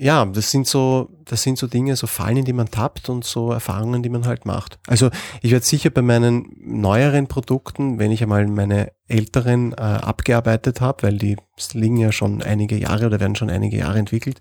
ja, 0.00 0.24
das 0.24 0.50
sind 0.50 0.66
so, 0.66 1.10
das 1.26 1.42
sind 1.42 1.58
so 1.58 1.66
Dinge, 1.66 1.94
so 1.94 2.06
Fallen, 2.06 2.38
in 2.38 2.44
die 2.46 2.54
man 2.54 2.70
tappt 2.70 3.10
und 3.10 3.22
so 3.22 3.52
Erfahrungen, 3.52 4.02
die 4.02 4.08
man 4.08 4.24
halt 4.24 4.46
macht. 4.46 4.78
Also 4.86 5.10
ich 5.42 5.50
werde 5.50 5.66
sicher 5.66 5.90
bei 5.90 6.00
meinen 6.00 6.56
neueren 6.58 7.26
Produkten, 7.26 7.98
wenn 7.98 8.10
ich 8.10 8.22
einmal 8.22 8.46
meine 8.46 8.92
älteren 9.08 9.72
äh, 9.72 9.76
abgearbeitet 9.76 10.80
habe, 10.80 11.02
weil 11.02 11.18
die 11.18 11.36
liegen 11.74 11.98
ja 11.98 12.12
schon 12.12 12.40
einige 12.42 12.78
Jahre 12.78 13.06
oder 13.06 13.20
werden 13.20 13.36
schon 13.36 13.50
einige 13.50 13.76
Jahre 13.76 13.98
entwickelt, 13.98 14.40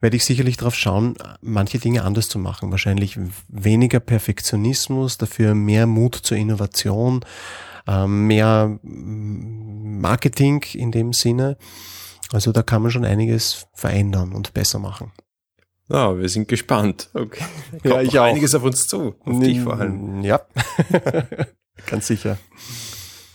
werde 0.00 0.16
ich 0.16 0.24
sicherlich 0.24 0.58
darauf 0.58 0.76
schauen, 0.76 1.16
manche 1.40 1.78
Dinge 1.78 2.04
anders 2.04 2.28
zu 2.28 2.38
machen. 2.38 2.70
Wahrscheinlich 2.70 3.18
weniger 3.48 3.98
Perfektionismus, 3.98 5.18
dafür 5.18 5.56
mehr 5.56 5.88
Mut 5.88 6.14
zur 6.14 6.36
Innovation, 6.36 7.24
äh, 7.88 8.06
mehr 8.06 8.78
Marketing 8.82 10.64
in 10.74 10.92
dem 10.92 11.12
Sinne. 11.12 11.56
Also 12.32 12.52
da 12.52 12.62
kann 12.62 12.82
man 12.82 12.90
schon 12.90 13.04
einiges 13.04 13.66
verändern 13.74 14.32
und 14.32 14.54
besser 14.54 14.78
machen. 14.78 15.12
Ja, 15.88 16.16
wir 16.16 16.28
sind 16.28 16.46
gespannt. 16.46 17.10
Okay. 17.14 17.44
ja, 17.84 18.00
ich 18.00 18.18
auch. 18.18 18.24
einiges 18.24 18.54
auf 18.54 18.62
uns 18.62 18.86
zu. 18.86 19.16
Auf 19.24 19.40
dich 19.40 19.60
vor 19.60 19.78
allem. 19.78 20.22
Ja, 20.22 20.40
ganz 21.86 22.06
sicher. 22.06 22.38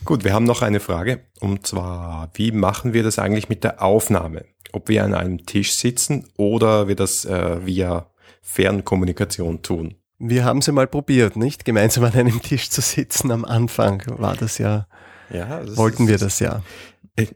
Gut, 0.05 0.23
wir 0.23 0.33
haben 0.33 0.45
noch 0.45 0.61
eine 0.61 0.79
Frage. 0.79 1.21
Und 1.41 1.67
zwar, 1.67 2.29
wie 2.35 2.51
machen 2.51 2.93
wir 2.93 3.03
das 3.03 3.19
eigentlich 3.19 3.49
mit 3.49 3.63
der 3.63 3.81
Aufnahme? 3.83 4.45
Ob 4.71 4.87
wir 4.87 5.03
an 5.03 5.13
einem 5.13 5.45
Tisch 5.45 5.73
sitzen 5.73 6.27
oder 6.37 6.87
wir 6.87 6.95
das 6.95 7.25
äh, 7.25 7.65
via 7.65 8.05
Fernkommunikation 8.41 9.61
tun? 9.61 9.95
Wir 10.19 10.45
haben 10.45 10.61
sie 10.61 10.71
mal 10.71 10.87
probiert, 10.87 11.35
nicht? 11.35 11.65
Gemeinsam 11.65 12.03
an 12.05 12.13
einem 12.13 12.41
Tisch 12.41 12.69
zu 12.69 12.81
sitzen. 12.81 13.31
Am 13.31 13.43
Anfang 13.43 14.03
war 14.05 14.35
das 14.35 14.59
ja, 14.59 14.87
ja 15.29 15.61
das 15.61 15.75
wollten 15.75 16.07
wir 16.07 16.17
das 16.17 16.39
ja. 16.39 16.61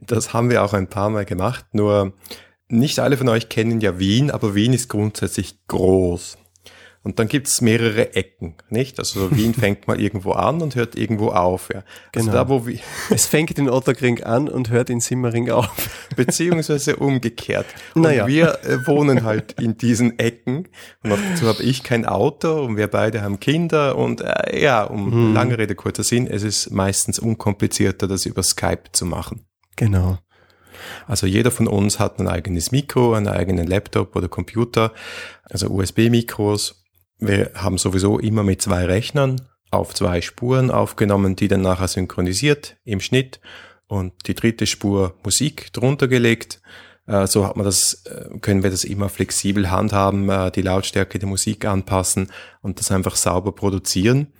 Das 0.01 0.33
haben 0.33 0.49
wir 0.49 0.63
auch 0.63 0.73
ein 0.73 0.87
paar 0.87 1.09
Mal 1.09 1.25
gemacht, 1.25 1.65
nur 1.73 2.13
nicht 2.67 2.99
alle 2.99 3.17
von 3.17 3.29
euch 3.29 3.49
kennen 3.49 3.81
ja 3.81 3.97
Wien, 3.97 4.29
aber 4.29 4.53
Wien 4.55 4.73
ist 4.73 4.89
grundsätzlich 4.89 5.65
groß. 5.67 6.37
Und 7.01 7.17
dann 7.17 7.29
gibt's 7.29 7.61
mehrere 7.61 8.13
Ecken, 8.13 8.55
nicht? 8.69 8.99
Also 8.99 9.31
Wien 9.35 9.53
fängt 9.59 9.87
mal 9.87 9.99
irgendwo 9.99 10.33
an 10.33 10.61
und 10.61 10.75
hört 10.75 10.95
irgendwo 10.95 11.29
auf. 11.29 11.69
Ja. 11.73 11.83
Also 12.13 12.29
genau. 12.29 12.31
da, 12.33 12.49
wo 12.49 12.67
wir 12.67 12.79
es 13.09 13.25
fängt 13.25 13.57
in 13.57 13.69
Otterkring 13.69 14.21
an 14.23 14.49
und 14.49 14.69
hört 14.69 14.89
in 14.89 14.99
Simmering 14.99 15.49
auf. 15.49 15.89
Beziehungsweise 16.17 16.97
umgekehrt. 16.97 17.65
Und 17.95 18.01
naja. 18.01 18.27
wir 18.27 18.59
äh, 18.65 18.85
wohnen 18.85 19.23
halt 19.23 19.53
in 19.61 19.77
diesen 19.77 20.19
Ecken. 20.19 20.67
Und 21.01 21.11
dazu 21.11 21.47
habe 21.47 21.63
ich 21.63 21.83
kein 21.83 22.05
Auto 22.05 22.65
und 22.65 22.75
wir 22.75 22.87
beide 22.87 23.21
haben 23.21 23.39
Kinder. 23.39 23.95
Und 23.95 24.19
äh, 24.19 24.61
ja, 24.61 24.83
um 24.83 25.11
hm. 25.11 25.33
lange 25.33 25.57
Rede, 25.57 25.75
kurzer 25.75 26.03
Sinn, 26.03 26.27
es 26.27 26.43
ist 26.43 26.69
meistens 26.69 27.17
unkomplizierter, 27.17 28.09
das 28.09 28.25
über 28.25 28.43
Skype 28.43 28.91
zu 28.91 29.05
machen. 29.05 29.45
Genau. 29.79 30.17
Also 31.07 31.25
jeder 31.25 31.51
von 31.51 31.67
uns 31.67 31.99
hat 31.99 32.19
ein 32.19 32.27
eigenes 32.27 32.73
Mikro, 32.73 33.13
einen 33.13 33.29
eigenen 33.29 33.65
Laptop 33.65 34.13
oder 34.17 34.27
Computer, 34.27 34.91
also 35.43 35.67
USB-Mikros. 35.67 36.83
Wir 37.17 37.51
haben 37.55 37.77
sowieso 37.77 38.19
immer 38.19 38.43
mit 38.43 38.61
zwei 38.61 38.83
Rechnern 38.83 39.41
auf 39.71 39.93
zwei 39.93 40.19
Spuren 40.19 40.69
aufgenommen, 40.69 41.37
die 41.37 41.47
dann 41.47 41.61
nachher 41.61 41.87
synchronisiert 41.87 42.75
im 42.83 42.99
Schnitt 42.99 43.39
und 43.87 44.11
die 44.27 44.35
dritte 44.35 44.67
Spur 44.67 45.15
Musik 45.23 45.71
drunter 45.71 46.09
gelegt. 46.09 46.61
Äh, 47.07 47.25
so 47.27 47.47
hat 47.47 47.55
man 47.55 47.63
das, 47.65 48.03
äh, 48.05 48.37
können 48.39 48.63
wir 48.63 48.69
das 48.69 48.83
immer 48.83 49.07
flexibel 49.07 49.71
handhaben, 49.71 50.29
äh, 50.29 50.51
die 50.51 50.61
Lautstärke 50.61 51.19
der 51.19 51.29
Musik 51.29 51.63
anpassen 51.63 52.29
und 52.61 52.81
das 52.81 52.91
einfach 52.91 53.15
sauber 53.15 53.53
produzieren. 53.53 54.33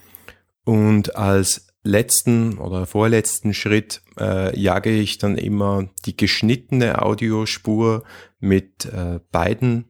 Und 0.66 1.16
als 1.16 1.70
letzten 1.84 2.58
oder 2.58 2.86
vorletzten 2.86 3.54
Schritt 3.54 4.02
äh, 4.20 4.58
jage 4.60 4.92
ich 4.92 5.18
dann 5.18 5.38
immer 5.38 5.90
die 6.06 6.18
geschnittene 6.18 7.02
Audiospur 7.02 8.04
mit 8.40 8.86
äh, 8.86 9.20
beiden 9.32 9.86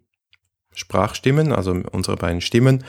Sprachstimmen, 0.73 1.51
also 1.51 1.71
unsere 1.91 2.17
beiden 2.17 2.41
Stimmen, 2.41 2.83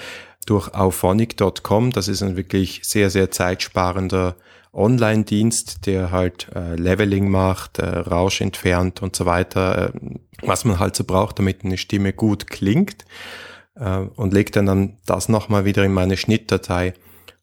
durch 0.46 0.74
auphonic.com. 0.74 1.92
Das 1.92 2.09
ist 2.09 2.22
ein 2.22 2.37
wirklich 2.37 2.81
sehr, 2.85 3.11
sehr 3.11 3.31
zeitsparender 3.31 4.37
Online-Dienst, 4.72 5.87
der 5.87 6.12
halt 6.12 6.48
äh, 6.55 6.76
Leveling 6.76 7.29
macht, 7.29 7.79
äh, 7.79 7.87
Rausch 7.87 8.40
entfernt 8.40 9.03
und 9.03 9.16
so 9.16 9.26
weiter, 9.26 9.88
äh, 9.88 9.92
was 10.42 10.64
man 10.64 10.79
halt 10.79 10.94
so 10.94 11.05
braucht, 11.05 11.38
damit 11.38 11.64
eine 11.64 11.76
Stimme 11.76 12.12
gut 12.12 12.46
klingt 12.46 13.05
äh, 13.74 13.98
und 13.98 14.33
legt 14.33 14.55
dann, 14.57 14.66
dann 14.66 14.98
das 15.07 15.29
nochmal 15.29 15.64
wieder 15.64 15.85
in 15.85 15.92
meine 15.92 16.16
Schnittdatei 16.16 16.94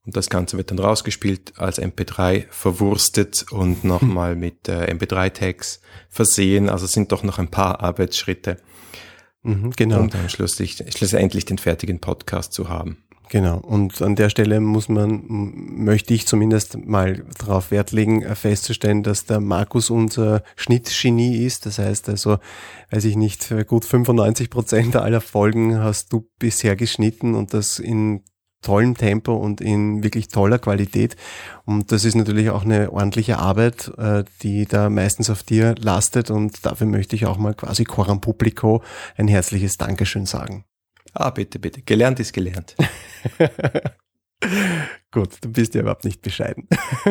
und 0.08 0.16
das 0.16 0.30
Ganze 0.30 0.56
wird 0.56 0.72
dann 0.72 0.80
rausgespielt 0.80 1.54
als 1.58 1.82
MP3 1.82 2.46
verwurstet 2.50 3.46
und 3.52 3.84
nochmal 3.84 4.32
hm. 4.32 4.40
mit 4.40 4.70
äh, 4.70 4.90
MP3-Tags 4.90 5.82
versehen. 6.10 6.70
Also 6.70 6.88
sind 6.88 7.12
doch 7.12 7.24
noch 7.24 7.40
ein 7.40 7.50
paar 7.50 7.82
Arbeitsschritte, 7.82 8.56
mhm, 9.44 9.72
genau. 9.76 10.00
um 10.00 10.10
dann 10.10 10.30
schlussendlich, 10.30 10.82
schlussendlich 10.96 11.44
den 11.44 11.58
fertigen 11.58 12.00
Podcast 12.00 12.54
zu 12.54 12.70
haben. 12.70 13.04
Genau. 13.30 13.58
Und 13.58 14.02
an 14.02 14.16
der 14.16 14.30
Stelle 14.30 14.62
muss 14.62 14.88
man, 14.88 15.26
möchte 15.28 16.14
ich 16.14 16.26
zumindest 16.26 16.78
mal 16.78 17.26
darauf 17.38 17.72
Wert 17.72 17.92
legen, 17.92 18.22
äh, 18.22 18.36
festzustellen, 18.36 19.04
dass 19.04 19.26
der 19.26 19.42
Markus 19.42 19.90
unser 19.90 20.42
Schnittgenie 20.56 21.44
ist. 21.44 21.66
Das 21.66 21.80
heißt 21.80 22.08
also, 22.08 22.38
weiß 22.92 23.04
ich 23.04 23.18
nicht, 23.18 23.54
gut 23.68 23.84
95 23.84 24.50
Prozent 24.50 24.96
aller 24.96 25.20
Folgen 25.20 25.80
hast 25.80 26.14
du 26.14 26.30
bisher 26.40 26.78
geschnitten 26.78 27.36
und 27.36 27.54
das 27.54 27.80
in 27.80 28.24
tollem 28.62 28.96
Tempo 28.96 29.36
und 29.36 29.62
in 29.62 30.04
wirklich 30.04 30.28
toller 30.30 30.60
Qualität. 30.60 31.16
Und 31.66 31.92
das 31.92 32.06
ist 32.06 32.16
natürlich 32.16 32.50
auch 32.50 32.66
eine 32.66 32.92
ordentliche 32.92 33.38
Arbeit, 33.38 33.92
äh, 33.98 34.24
die 34.42 34.66
da 34.66 34.90
meistens 34.90 35.30
auf 35.30 35.44
dir 35.44 35.76
lastet. 35.78 36.32
Und 36.32 36.66
dafür 36.66 36.88
möchte 36.88 37.16
ich 37.16 37.26
auch 37.26 37.38
mal 37.38 37.54
quasi 37.54 37.84
Coram 37.84 38.22
Publico 38.22 38.84
ein 39.16 39.28
herzliches 39.28 39.78
Dankeschön 39.78 40.26
sagen. 40.26 40.66
Ah, 41.14 41.30
bitte, 41.30 41.60
bitte. 41.60 41.82
Gelernt 41.82 42.20
ist 42.20 42.34
gelernt. 42.34 42.76
Gut, 45.12 45.38
du 45.42 45.52
bist 45.52 45.74
ja 45.74 45.82
überhaupt 45.82 46.06
nicht 46.06 46.22
bescheiden. 46.22 46.68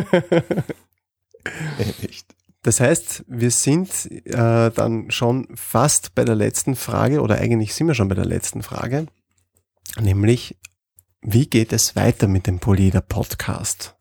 nicht. 2.03 2.35
Das 2.63 2.81
heißt, 2.81 3.25
wir 3.29 3.51
sind 3.53 4.11
äh, 4.11 4.71
dann 4.71 5.11
schon 5.11 5.47
fast 5.55 6.15
bei 6.15 6.25
der 6.25 6.35
letzten 6.35 6.75
Frage 6.75 7.21
oder 7.21 7.37
eigentlich 7.39 7.75
sind 7.75 7.87
wir 7.87 7.95
schon 7.95 8.09
bei 8.09 8.17
der 8.17 8.25
letzten 8.25 8.63
Frage, 8.63 9.07
nämlich 10.01 10.57
wie 11.29 11.47
geht 11.47 11.73
es 11.73 11.97
weiter 11.97 12.29
mit 12.29 12.47
dem 12.47 12.61
Polida 12.61 13.01
Podcast? 13.01 13.97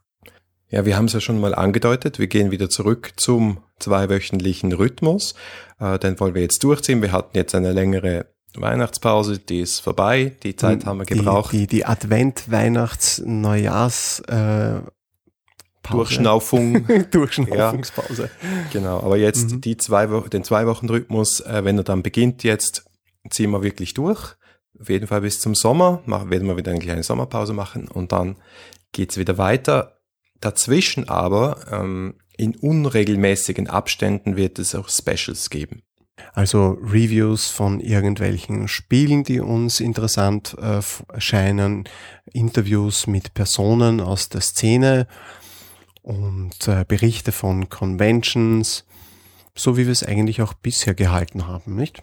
Ja, 0.69 0.85
wir 0.85 0.95
haben 0.95 1.05
es 1.05 1.13
ja 1.13 1.19
schon 1.19 1.39
mal 1.39 1.55
angedeutet. 1.55 2.19
Wir 2.19 2.27
gehen 2.27 2.51
wieder 2.51 2.69
zurück 2.69 3.13
zum 3.15 3.63
zweiwöchentlichen 3.79 4.71
Rhythmus. 4.71 5.33
Äh, 5.79 5.97
den 5.97 6.19
wollen 6.19 6.35
wir 6.35 6.43
jetzt 6.43 6.63
durchziehen. 6.63 7.01
Wir 7.01 7.11
hatten 7.11 7.35
jetzt 7.35 7.55
eine 7.55 7.73
längere 7.73 8.27
Weihnachtspause, 8.55 9.39
die 9.39 9.61
ist 9.61 9.79
vorbei. 9.79 10.35
Die 10.43 10.55
Zeit 10.55 10.83
hm, 10.83 10.85
haben 10.85 10.97
wir 10.99 11.05
gebraucht. 11.05 11.51
Die, 11.51 11.61
die, 11.61 11.67
die 11.67 11.85
Advent-, 11.85 12.51
Weihnachts-, 12.51 13.23
Neujahrs- 13.25 14.21
äh, 14.27 14.81
Pause. 15.81 15.97
Durchschnaufung. 15.97 16.87
Durchschnaufungspause. 17.11 18.23
Ja, 18.23 18.49
genau, 18.71 18.99
aber 18.99 19.17
jetzt 19.17 19.51
mhm. 19.51 19.61
die 19.61 19.77
zwei 19.77 20.11
Wochen, 20.11 20.29
den 20.29 20.43
zwei 20.43 20.67
Wochen 20.67 20.87
Rhythmus, 20.89 21.39
äh, 21.41 21.63
wenn 21.63 21.77
er 21.77 21.83
dann 21.83 22.03
beginnt 22.03 22.43
jetzt, 22.43 22.85
ziehen 23.31 23.49
wir 23.49 23.63
wirklich 23.63 23.95
durch 23.95 24.35
auf 24.79 24.89
jeden 24.89 25.07
Fall 25.07 25.21
bis 25.21 25.39
zum 25.39 25.55
Sommer, 25.55 26.01
machen, 26.05 26.29
werden 26.29 26.47
wir 26.47 26.57
wieder 26.57 26.71
eine 26.71 26.79
kleine 26.79 27.03
Sommerpause 27.03 27.53
machen 27.53 27.87
und 27.87 28.11
dann 28.11 28.37
geht's 28.91 29.17
wieder 29.17 29.37
weiter. 29.37 29.99
Dazwischen 30.41 31.07
aber, 31.09 31.65
ähm, 31.71 32.15
in 32.37 32.55
unregelmäßigen 32.55 33.67
Abständen 33.67 34.35
wird 34.35 34.59
es 34.59 34.75
auch 34.75 34.89
Specials 34.89 35.49
geben. 35.49 35.83
Also 36.33 36.77
Reviews 36.81 37.47
von 37.47 37.79
irgendwelchen 37.79 38.67
Spielen, 38.67 39.23
die 39.23 39.39
uns 39.39 39.79
interessant 39.79 40.55
äh, 40.59 40.81
erscheinen, 41.13 41.87
Interviews 42.31 43.07
mit 43.07 43.33
Personen 43.33 44.01
aus 44.01 44.29
der 44.29 44.41
Szene 44.41 45.07
und 46.01 46.67
äh, 46.67 46.85
Berichte 46.87 47.31
von 47.31 47.69
Conventions, 47.69 48.85
so 49.55 49.77
wie 49.77 49.85
wir 49.85 49.91
es 49.91 50.03
eigentlich 50.03 50.41
auch 50.41 50.53
bisher 50.53 50.93
gehalten 50.93 51.47
haben, 51.47 51.75
nicht? 51.75 52.01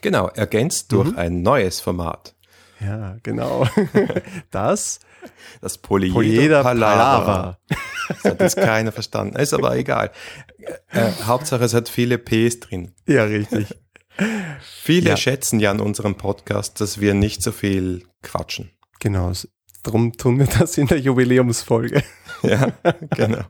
Genau, 0.00 0.28
ergänzt 0.28 0.92
durch 0.92 1.10
mhm. 1.10 1.18
ein 1.18 1.42
neues 1.42 1.80
Format. 1.80 2.34
Ja, 2.80 3.16
genau. 3.22 3.66
Das, 4.50 5.00
das 5.60 5.78
Polyeder, 5.78 6.14
Polyeder 6.14 6.62
Palaver. 6.62 7.58
Das 8.08 8.24
hat 8.24 8.40
jetzt 8.40 8.56
keiner 8.56 8.92
verstanden. 8.92 9.36
Ist 9.36 9.52
aber 9.52 9.76
egal. 9.76 10.10
Äh, 10.90 11.10
Hauptsache, 11.24 11.64
es 11.64 11.74
hat 11.74 11.88
viele 11.88 12.18
Ps 12.18 12.60
drin. 12.60 12.94
Ja, 13.06 13.24
richtig. 13.24 13.74
Viele 14.60 15.10
ja. 15.10 15.16
schätzen 15.16 15.60
ja 15.60 15.70
an 15.70 15.80
unserem 15.80 16.14
Podcast, 16.14 16.80
dass 16.80 17.00
wir 17.00 17.14
nicht 17.14 17.42
so 17.42 17.52
viel 17.52 18.04
quatschen. 18.22 18.70
Genau. 19.00 19.32
Darum 19.82 20.12
tun 20.12 20.38
wir 20.38 20.46
das 20.46 20.78
in 20.78 20.86
der 20.86 20.98
Jubiläumsfolge. 20.98 22.02
Ja, 22.42 22.72
genau. 23.10 23.44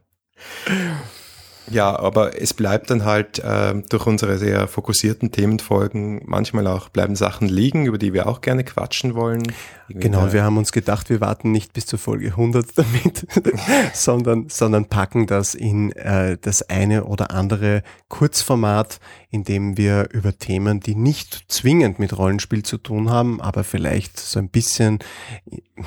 Ja, 1.70 1.98
aber 1.98 2.40
es 2.40 2.54
bleibt 2.54 2.90
dann 2.90 3.04
halt 3.04 3.38
äh, 3.40 3.74
durch 3.88 4.06
unsere 4.06 4.38
sehr 4.38 4.68
fokussierten 4.68 5.30
Themenfolgen 5.32 6.22
manchmal 6.26 6.66
auch 6.66 6.88
bleiben 6.88 7.16
Sachen 7.16 7.48
liegen, 7.48 7.86
über 7.86 7.98
die 7.98 8.12
wir 8.12 8.26
auch 8.26 8.40
gerne 8.40 8.64
quatschen 8.64 9.14
wollen. 9.14 9.42
Irgendwie 9.88 10.08
genau, 10.08 10.32
wir 10.32 10.44
haben 10.44 10.58
uns 10.58 10.72
gedacht, 10.72 11.08
wir 11.08 11.20
warten 11.20 11.50
nicht 11.50 11.72
bis 11.72 11.86
zur 11.86 11.98
Folge 11.98 12.28
100 12.28 12.66
damit, 12.76 13.26
sondern, 13.94 14.48
sondern 14.48 14.86
packen 14.86 15.26
das 15.26 15.54
in 15.54 15.92
äh, 15.92 16.36
das 16.40 16.68
eine 16.68 17.04
oder 17.04 17.30
andere 17.30 17.82
Kurzformat, 18.08 19.00
in 19.30 19.44
dem 19.44 19.76
wir 19.76 20.08
über 20.12 20.36
Themen, 20.36 20.80
die 20.80 20.94
nicht 20.94 21.44
zwingend 21.48 21.98
mit 21.98 22.16
Rollenspiel 22.16 22.62
zu 22.62 22.78
tun 22.78 23.10
haben, 23.10 23.40
aber 23.40 23.64
vielleicht 23.64 24.18
so 24.18 24.38
ein 24.38 24.48
bisschen 24.48 24.98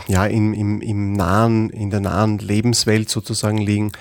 ja 0.08 0.26
im, 0.26 0.54
im, 0.54 0.82
im 0.82 1.14
nahen, 1.14 1.70
in 1.70 1.90
der 1.90 2.02
nahen 2.02 2.40
Lebenswelt 2.40 3.10
sozusagen 3.10 3.58
liegen, 3.58 3.92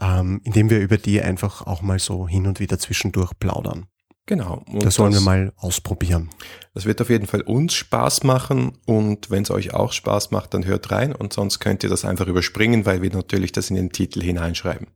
ähm, 0.00 0.40
indem 0.44 0.70
wir 0.70 0.80
über 0.80 0.96
die 0.96 1.20
einfach 1.20 1.66
auch 1.66 1.82
mal 1.82 1.98
so 1.98 2.26
hin 2.26 2.46
und 2.46 2.60
wieder 2.60 2.78
zwischendurch 2.78 3.32
plaudern. 3.38 3.86
Genau. 4.26 4.62
Und 4.70 4.84
das 4.84 4.94
sollen 4.94 5.12
das, 5.12 5.22
wir 5.22 5.24
mal 5.24 5.52
ausprobieren. 5.56 6.30
Das 6.72 6.84
wird 6.84 7.00
auf 7.00 7.10
jeden 7.10 7.26
Fall 7.26 7.40
uns 7.42 7.74
Spaß 7.74 8.22
machen 8.22 8.78
und 8.86 9.28
wenn 9.30 9.42
es 9.42 9.50
euch 9.50 9.74
auch 9.74 9.92
Spaß 9.92 10.30
macht, 10.30 10.54
dann 10.54 10.64
hört 10.64 10.90
rein 10.92 11.14
und 11.14 11.32
sonst 11.32 11.58
könnt 11.58 11.82
ihr 11.82 11.90
das 11.90 12.04
einfach 12.04 12.28
überspringen, 12.28 12.86
weil 12.86 13.02
wir 13.02 13.10
natürlich 13.10 13.50
das 13.50 13.70
in 13.70 13.76
den 13.76 13.90
Titel 13.90 14.22
hineinschreiben. 14.22 14.86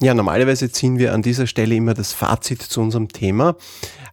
Ja, 0.00 0.12
normalerweise 0.12 0.72
ziehen 0.72 0.98
wir 0.98 1.14
an 1.14 1.22
dieser 1.22 1.46
Stelle 1.46 1.76
immer 1.76 1.94
das 1.94 2.12
Fazit 2.12 2.60
zu 2.62 2.80
unserem 2.80 3.08
Thema. 3.08 3.56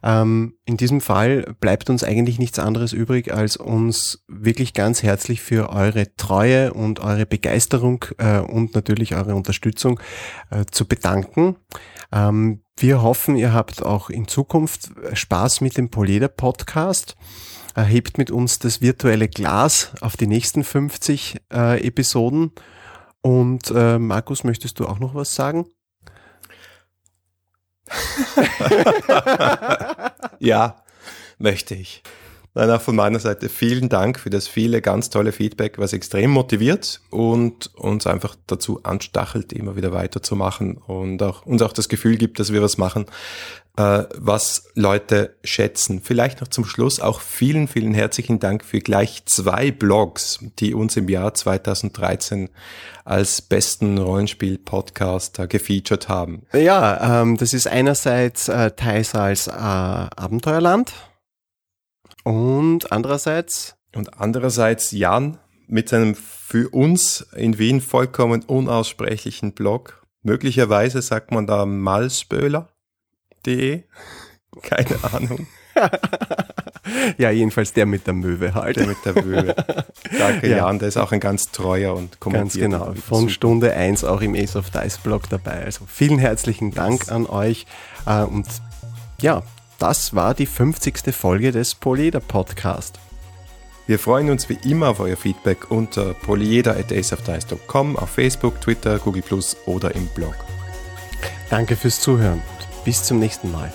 Ähm, 0.04 0.54
in 0.64 0.76
diesem 0.76 1.00
Fall 1.00 1.56
bleibt 1.58 1.90
uns 1.90 2.04
eigentlich 2.04 2.38
nichts 2.38 2.60
anderes 2.60 2.92
übrig, 2.92 3.34
als 3.34 3.56
uns 3.56 4.24
wirklich 4.28 4.74
ganz 4.74 5.02
herzlich 5.02 5.40
für 5.40 5.70
eure 5.70 6.14
Treue 6.16 6.72
und 6.72 7.00
eure 7.00 7.26
Begeisterung 7.26 8.04
äh, 8.18 8.38
und 8.38 8.76
natürlich 8.76 9.16
eure 9.16 9.34
Unterstützung 9.34 9.98
äh, 10.50 10.64
zu 10.70 10.86
bedanken. 10.86 11.56
Ähm, 12.12 12.62
wir 12.76 13.02
hoffen, 13.02 13.36
ihr 13.36 13.52
habt 13.52 13.84
auch 13.84 14.08
in 14.08 14.28
Zukunft 14.28 14.90
Spaß 15.12 15.62
mit 15.62 15.76
dem 15.76 15.90
Poleder 15.90 16.28
Podcast. 16.28 17.16
Erhebt 17.74 18.18
mit 18.18 18.30
uns 18.30 18.60
das 18.60 18.82
virtuelle 18.82 19.28
Glas 19.28 19.92
auf 20.00 20.16
die 20.16 20.26
nächsten 20.28 20.62
50 20.62 21.38
äh, 21.52 21.84
Episoden 21.84 22.52
und 23.22 23.72
äh, 23.74 23.98
Markus, 23.98 24.44
möchtest 24.44 24.78
du 24.80 24.86
auch 24.86 24.98
noch 24.98 25.14
was 25.14 25.34
sagen? 25.34 25.66
ja, 30.38 30.82
möchte 31.38 31.74
ich. 31.74 32.02
Nein, 32.54 32.70
auch 32.70 32.82
von 32.82 32.96
meiner 32.96 33.18
Seite 33.18 33.48
vielen 33.48 33.88
Dank 33.88 34.20
für 34.20 34.28
das 34.28 34.46
viele 34.46 34.82
ganz 34.82 35.08
tolle 35.08 35.32
Feedback, 35.32 35.78
was 35.78 35.94
extrem 35.94 36.32
motiviert 36.32 37.00
und 37.08 37.74
uns 37.74 38.06
einfach 38.06 38.36
dazu 38.46 38.80
anstachelt, 38.82 39.54
immer 39.54 39.74
wieder 39.74 39.92
weiterzumachen 39.92 40.76
und 40.76 41.22
auch 41.22 41.46
uns 41.46 41.62
auch 41.62 41.72
das 41.72 41.88
Gefühl 41.88 42.16
gibt, 42.16 42.38
dass 42.38 42.52
wir 42.52 42.60
was 42.60 42.76
machen, 42.76 43.06
äh, 43.78 44.04
was 44.18 44.64
Leute 44.74 45.34
schätzen. 45.42 46.02
Vielleicht 46.02 46.42
noch 46.42 46.48
zum 46.48 46.66
Schluss 46.66 47.00
auch 47.00 47.22
vielen, 47.22 47.68
vielen 47.68 47.94
herzlichen 47.94 48.38
Dank 48.38 48.66
für 48.66 48.80
gleich 48.80 49.24
zwei 49.24 49.70
Blogs, 49.70 50.40
die 50.58 50.74
uns 50.74 50.98
im 50.98 51.08
Jahr 51.08 51.32
2013 51.32 52.50
als 53.06 53.40
besten 53.40 53.96
Rollenspiel-Podcast 53.96 55.38
äh, 55.38 55.46
gefeatured 55.46 56.10
haben. 56.10 56.42
Ja, 56.52 57.22
ähm, 57.22 57.38
das 57.38 57.54
ist 57.54 57.66
einerseits 57.66 58.48
äh, 58.48 58.72
Thais 58.72 59.14
als 59.14 59.46
äh, 59.46 59.52
Abenteuerland 59.52 60.92
und 62.22 62.92
andererseits? 62.92 63.76
Und 63.94 64.20
andererseits 64.20 64.92
Jan 64.92 65.38
mit 65.66 65.88
seinem 65.88 66.14
für 66.14 66.68
uns 66.68 67.26
in 67.34 67.58
Wien 67.58 67.80
vollkommen 67.80 68.44
unaussprechlichen 68.44 69.52
Blog. 69.52 70.06
Möglicherweise 70.22 71.02
sagt 71.02 71.30
man 71.30 71.46
da 71.46 71.66
malspöler.de. 71.66 73.84
Keine 74.62 75.04
Ahnung. 75.12 75.46
ja, 77.18 77.30
jedenfalls 77.30 77.72
der 77.72 77.86
mit 77.86 78.06
der 78.06 78.14
Möwe 78.14 78.54
halt. 78.54 78.76
Der 78.76 78.86
mit 78.86 78.98
der 79.04 79.24
Möwe. 79.24 79.56
Danke, 80.18 80.46
ja. 80.48 80.58
Jan, 80.58 80.78
der 80.78 80.88
ist 80.88 80.98
auch 80.98 81.12
ein 81.12 81.20
ganz 81.20 81.50
treuer 81.50 81.94
und 81.94 82.20
kommentiert. 82.20 82.70
Ganz 82.70 82.84
genau. 82.84 82.94
Von. 83.00 83.30
Stunde 83.30 83.74
1 83.74 84.04
auch 84.04 84.20
im 84.20 84.34
Ace 84.34 84.56
of 84.56 84.68
Dice 84.70 84.98
Blog 84.98 85.28
dabei. 85.30 85.64
Also 85.64 85.86
vielen 85.86 86.18
herzlichen 86.18 86.72
Dank 86.72 87.10
an 87.10 87.24
euch. 87.26 87.64
Äh, 88.06 88.24
und 88.24 88.46
ja, 89.20 89.42
das 89.82 90.14
war 90.14 90.32
die 90.32 90.46
50. 90.46 91.12
Folge 91.12 91.50
des 91.50 91.74
Polyeder 91.74 92.20
Podcast. 92.20 93.00
Wir 93.88 93.98
freuen 93.98 94.30
uns 94.30 94.48
wie 94.48 94.56
immer 94.62 94.90
auf 94.90 95.00
euer 95.00 95.16
Feedback 95.16 95.72
unter 95.72 96.14
polyeder.aceofdice.com, 96.14 97.96
auf 97.96 98.10
Facebook, 98.10 98.60
Twitter, 98.60 99.00
Google 99.00 99.22
Plus 99.22 99.56
oder 99.66 99.92
im 99.96 100.06
Blog. 100.14 100.36
Danke 101.50 101.74
fürs 101.74 102.00
Zuhören 102.00 102.40
und 102.40 102.84
bis 102.84 103.02
zum 103.02 103.18
nächsten 103.18 103.50
Mal. 103.50 103.72